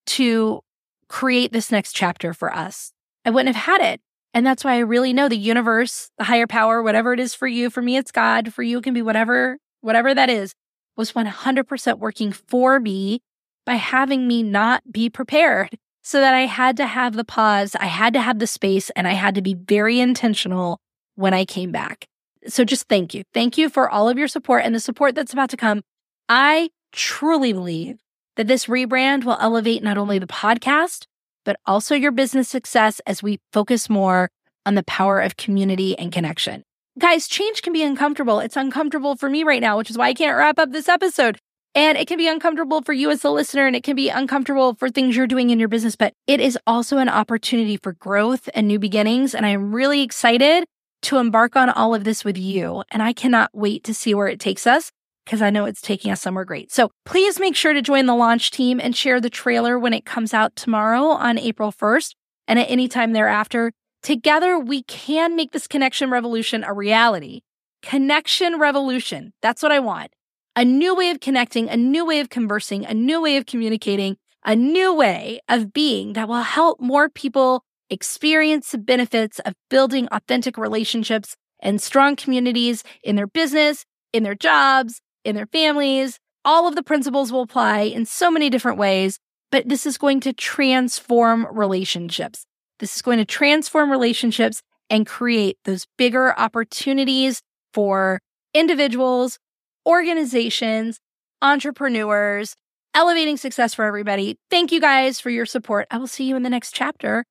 to 0.07 0.61
create 1.09 1.53
this 1.53 1.71
next 1.71 1.93
chapter 1.93 2.33
for 2.33 2.55
us. 2.55 2.93
I 3.25 3.31
wouldn't 3.31 3.55
have 3.55 3.65
had 3.65 3.81
it. 3.81 4.01
And 4.35 4.47
that's 4.47 4.65
why 4.65 4.75
I 4.75 4.79
really 4.79 5.13
know 5.13 5.29
the 5.29 5.37
universe, 5.37 6.11
the 6.17 6.25
higher 6.25 6.47
power, 6.47 6.83
whatever 6.83 7.13
it 7.13 7.21
is 7.21 7.35
for 7.35 7.47
you. 7.47 7.69
For 7.69 7.83
me, 7.83 7.97
it's 7.97 8.11
God. 8.11 8.55
For 8.55 8.63
you, 8.63 8.79
it 8.79 8.85
can 8.85 8.95
be 8.95 9.03
whatever, 9.03 9.59
whatever 9.83 10.15
that 10.15 10.31
is, 10.31 10.55
was 10.97 11.13
100% 11.13 11.99
working 11.99 12.33
for 12.33 12.81
me 12.81 13.21
by 13.67 13.75
having 13.75 14.27
me 14.27 14.43
not 14.43 14.91
be 14.91 15.11
prepared. 15.11 15.71
So 16.05 16.19
that 16.19 16.35
I 16.35 16.47
had 16.47 16.77
to 16.79 16.87
have 16.87 17.15
the 17.15 17.23
pause, 17.23 17.77
I 17.79 17.87
had 17.87 18.13
to 18.15 18.21
have 18.21 18.41
the 18.41 18.47
space, 18.49 18.91
and 18.97 19.07
I 19.07 19.13
had 19.13 19.37
to 19.37 19.41
be 19.41 19.55
very 19.55 20.01
intentional 20.01 20.81
when 21.15 21.33
I 21.33 21.45
came 21.45 21.71
back. 21.71 22.09
So 22.49 22.65
just 22.65 22.89
thank 22.89 23.15
you. 23.15 23.23
Thank 23.33 23.57
you 23.57 23.69
for 23.69 23.89
all 23.89 24.09
of 24.09 24.19
your 24.19 24.27
support 24.27 24.65
and 24.65 24.75
the 24.75 24.81
support 24.81 25.15
that's 25.15 25.33
about 25.33 25.51
to 25.51 25.57
come. 25.57 25.83
I 26.29 26.71
truly 26.93 27.53
believe 27.53 27.99
that 28.37 28.47
this 28.47 28.67
rebrand 28.67 29.25
will 29.25 29.39
elevate 29.41 29.83
not 29.83 29.99
only 29.99 30.19
the 30.19 30.27
podcast, 30.27 31.07
but 31.45 31.57
also 31.67 31.95
your 31.95 32.13
business 32.13 32.49
success 32.49 33.01
as 33.07 33.23
we 33.23 33.41
focus 33.53 33.91
more 33.91 34.31
on 34.65 34.75
the 34.75 34.85
power 34.85 35.21
of 35.21 35.37
community 35.37 35.99
and 35.99 36.13
connection. 36.13 36.63
Guys, 36.99 37.27
change 37.27 37.63
can 37.63 37.73
be 37.73 37.83
uncomfortable. 37.83 38.39
It's 38.39 38.57
uncomfortable 38.57 39.17
for 39.17 39.29
me 39.29 39.45
right 39.45 39.61
now, 39.61 39.77
which 39.77 39.91
is 39.91 39.99
why 39.99 40.09
I 40.09 40.15
can't 40.15 40.37
wrap 40.37 40.59
up 40.59 40.73
this 40.73 40.89
episode. 40.89 41.39
And 41.75 41.97
it 41.97 42.07
can 42.07 42.19
be 42.19 42.29
uncomfortable 42.29 42.83
for 42.83 42.93
you 42.93 43.11
as 43.11 43.23
the 43.23 43.31
listener, 43.33 43.67
and 43.67 43.75
it 43.75 43.83
can 43.83 43.97
be 43.97 44.11
uncomfortable 44.11 44.75
for 44.75 44.91
things 44.91 45.17
you're 45.17 45.27
doing 45.27 45.49
in 45.49 45.59
your 45.59 45.69
business, 45.69 45.97
but 45.97 46.13
it 46.27 46.39
is 46.39 46.59
also 46.67 46.99
an 46.99 47.09
opportunity 47.09 47.79
for 47.79 47.95
growth 47.95 48.51
and 48.55 48.69
new 48.69 48.79
beginnings. 48.79 49.35
And 49.35 49.47
I'm 49.47 49.75
really 49.75 50.03
excited 50.03 50.65
to 51.03 51.17
embark 51.17 51.57
on 51.57 51.71
all 51.71 51.95
of 51.95 52.05
this 52.05 52.27
with 52.27 52.37
you. 52.37 52.85
And 52.91 53.03
I 53.03 53.15
cannot 53.15 53.51
wait 53.55 53.85
to 53.85 53.95
see 53.95 54.15
where 54.15 54.29
it 54.29 54.39
takes 54.39 54.67
us 54.67 54.93
because 55.25 55.43
I 55.43 55.51
know 55.51 55.65
it's 55.65 55.81
taking 55.81 56.11
us 56.11 56.21
somewhere 56.21 56.45
great. 56.45 56.73
So 56.73 56.91
please 57.05 57.39
make 57.39 57.57
sure 57.57 57.73
to 57.73 57.83
join 57.83 58.07
the 58.07 58.15
launch 58.15 58.51
team 58.51 58.81
and 58.81 58.97
share 58.97 59.21
the 59.21 59.31
trailer 59.31 59.79
when 59.79 59.95
it 59.95 60.05
comes 60.05 60.35
out 60.35 60.57
tomorrow 60.57 61.05
on 61.05 61.39
April 61.39 61.73
1st 61.73 62.15
and 62.49 62.59
at 62.59 62.71
any 62.71 62.89
time 62.89 63.13
thereafter. 63.13 63.73
Together, 64.03 64.59
we 64.59 64.83
can 64.83 65.37
make 65.37 65.53
this 65.53 65.69
connection 65.69 66.11
revolution 66.11 66.65
a 66.65 66.73
reality. 66.73 67.43
Connection 67.83 68.59
revolution. 68.59 69.33
That's 69.43 69.63
what 69.63 69.73
I 69.73 69.79
want. 69.79 70.13
A 70.57 70.65
new 70.65 70.95
way 70.95 71.11
of 71.11 71.21
connecting, 71.21 71.69
a 71.69 71.77
new 71.77 72.05
way 72.05 72.21
of 72.21 72.29
conversing, 72.29 72.85
a 72.85 72.95
new 72.95 73.23
way 73.23 73.37
of 73.37 73.47
communicating, 73.47 74.17
a 74.45 74.57
new 74.57 74.95
way 74.95 75.41
of 75.49 75.73
being 75.73 76.15
that 76.15 76.29
will 76.29 76.43
help 76.43 76.81
more 76.81 77.09
people 77.09 77.65
experience 77.91 78.71
the 78.71 78.79
benefits 78.79 79.39
of 79.41 79.55
building 79.71 80.09
authentic 80.11 80.59
relationships 80.59 81.37
and 81.61 81.81
strong 81.81 82.17
communities 82.17 82.83
in 83.05 83.17
their 83.17 83.27
business, 83.27 83.85
in 84.13 84.25
their 84.25 84.35
jobs, 84.35 85.01
in 85.25 85.37
their 85.37 85.47
families. 85.47 86.19
All 86.45 86.67
of 86.67 86.75
the 86.75 86.83
principles 86.83 87.31
will 87.31 87.43
apply 87.43 87.81
in 87.81 88.05
so 88.05 88.31
many 88.31 88.51
different 88.51 88.79
ways, 88.79 89.19
but 89.51 89.69
this 89.69 89.87
is 89.87 89.99
going 89.99 90.21
to 90.21 90.33
transform 90.33 91.47
relationships. 91.53 92.45
This 92.79 92.97
is 92.97 93.03
going 93.03 93.19
to 93.19 93.25
transform 93.25 93.91
relationships 93.91 94.63
and 94.91 95.07
create 95.07 95.57
those 95.65 95.87
bigger 95.97 96.39
opportunities 96.39 97.41
for 97.73 98.21
individuals, 98.55 99.39
organizations, 99.87 101.01
entrepreneurs, 101.41 102.55
elevating 102.95 103.37
success 103.37 103.75
for 103.75 103.85
everybody. 103.85 104.39
Thank 104.51 104.73
you 104.73 104.81
guys 104.81 105.21
for 105.21 105.31
your 105.31 105.47
support. 105.47 105.87
I 105.91 105.99
will 105.99 106.07
see 106.07 106.25
you 106.25 106.37
in 106.37 106.43
the 106.43 106.51
next 106.51 106.75
chapter 106.75 107.25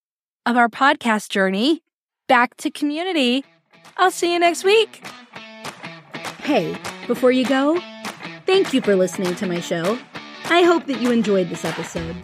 of 0.45 0.57
our 0.57 0.69
podcast 0.69 1.29
journey 1.29 1.83
back 2.27 2.55
to 2.57 2.71
community. 2.71 3.43
I'll 3.97 4.11
see 4.11 4.33
you 4.33 4.39
next 4.39 4.63
week. 4.63 5.03
Hey, 6.43 6.75
before 7.07 7.31
you 7.31 7.45
go, 7.45 7.79
thank 8.45 8.73
you 8.73 8.81
for 8.81 8.95
listening 8.95 9.35
to 9.35 9.45
my 9.45 9.59
show. 9.59 9.97
I 10.45 10.63
hope 10.63 10.85
that 10.87 10.99
you 10.99 11.11
enjoyed 11.11 11.49
this 11.49 11.63
episode. 11.63 12.15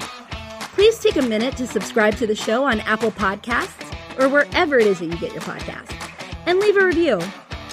Please 0.74 1.00
take 1.00 1.16
a 1.18 1.22
minute 1.22 1.56
to 1.58 1.68
subscribe 1.68 2.16
to 2.18 2.28
the 2.28 2.36
show 2.36 2.64
on 2.64 2.80
Apple 2.82 3.12
Podcasts 3.12 3.94
or 4.20 4.28
wherever 4.28 4.80
it 4.80 4.88
is 4.88 5.00
that 5.00 5.06
you 5.06 5.18
get 5.18 5.34
your 5.34 5.42
podcasts. 5.42 5.94
and 6.48 6.60
leave 6.60 6.78
a 6.78 6.86
review. 6.86 7.20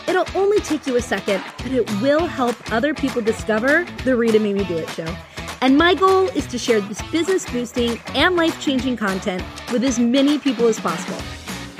It'll 0.06 0.26
only 0.34 0.60
take 0.60 0.86
you 0.86 0.96
a 0.96 1.02
second, 1.02 1.42
but 1.58 1.72
it 1.72 1.90
will 2.02 2.26
help 2.26 2.56
other 2.72 2.92
people 2.92 3.22
discover 3.22 3.86
the 4.04 4.16
Rita 4.16 4.38
Me 4.38 4.52
Do 4.64 4.76
It 4.76 4.88
show. 4.90 5.16
And 5.60 5.78
my 5.78 5.94
goal 5.94 6.26
is 6.28 6.46
to 6.48 6.58
share 6.58 6.80
this 6.80 7.00
business 7.10 7.48
boosting 7.48 7.98
and 8.14 8.36
life 8.36 8.60
changing 8.60 8.96
content 8.96 9.42
with 9.72 9.82
as 9.84 9.98
many 9.98 10.38
people 10.38 10.66
as 10.66 10.78
possible. 10.78 11.22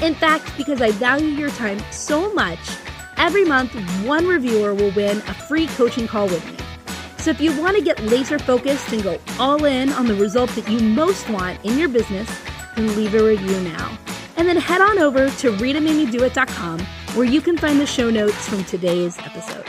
In 0.03 0.15
fact, 0.15 0.57
because 0.57 0.81
I 0.81 0.93
value 0.93 1.29
your 1.29 1.51
time 1.51 1.79
so 1.91 2.33
much, 2.33 2.61
every 3.17 3.45
month 3.45 3.75
one 4.05 4.27
reviewer 4.27 4.75
will 4.75 4.91
win 4.93 5.19
a 5.19 5.35
free 5.35 5.67
coaching 5.69 6.07
call 6.07 6.27
with 6.27 6.45
me. 6.47 6.57
So 7.19 7.31
if 7.31 7.41
you 7.41 7.59
want 7.61 7.77
to 7.77 7.83
get 7.83 8.03
laser 8.03 8.39
focused 8.39 8.93
and 8.93 9.03
go 9.03 9.19
all 9.39 9.65
in 9.65 9.91
on 9.93 10.07
the 10.07 10.15
result 10.15 10.51
that 10.51 10.69
you 10.69 10.81
most 10.81 11.29
want 11.31 11.65
in 11.65 11.79
your 11.79 11.89
business, 11.89 12.29
then 12.77 12.95
leave 12.97 13.15
a 13.15 13.23
review 13.23 13.61
now. 13.61 13.99
And 14.37 14.49
then 14.49 14.57
head 14.57 14.81
on 14.81 14.99
over 14.99 15.31
to 15.31 15.53
RitaMadeMeDoIt.com 15.53 16.81
where 17.15 17.27
you 17.27 17.41
can 17.41 17.57
find 17.57 17.81
the 17.81 17.87
show 17.87 18.11
notes 18.11 18.49
from 18.49 18.65
today's 18.65 19.19
episode. 19.19 19.65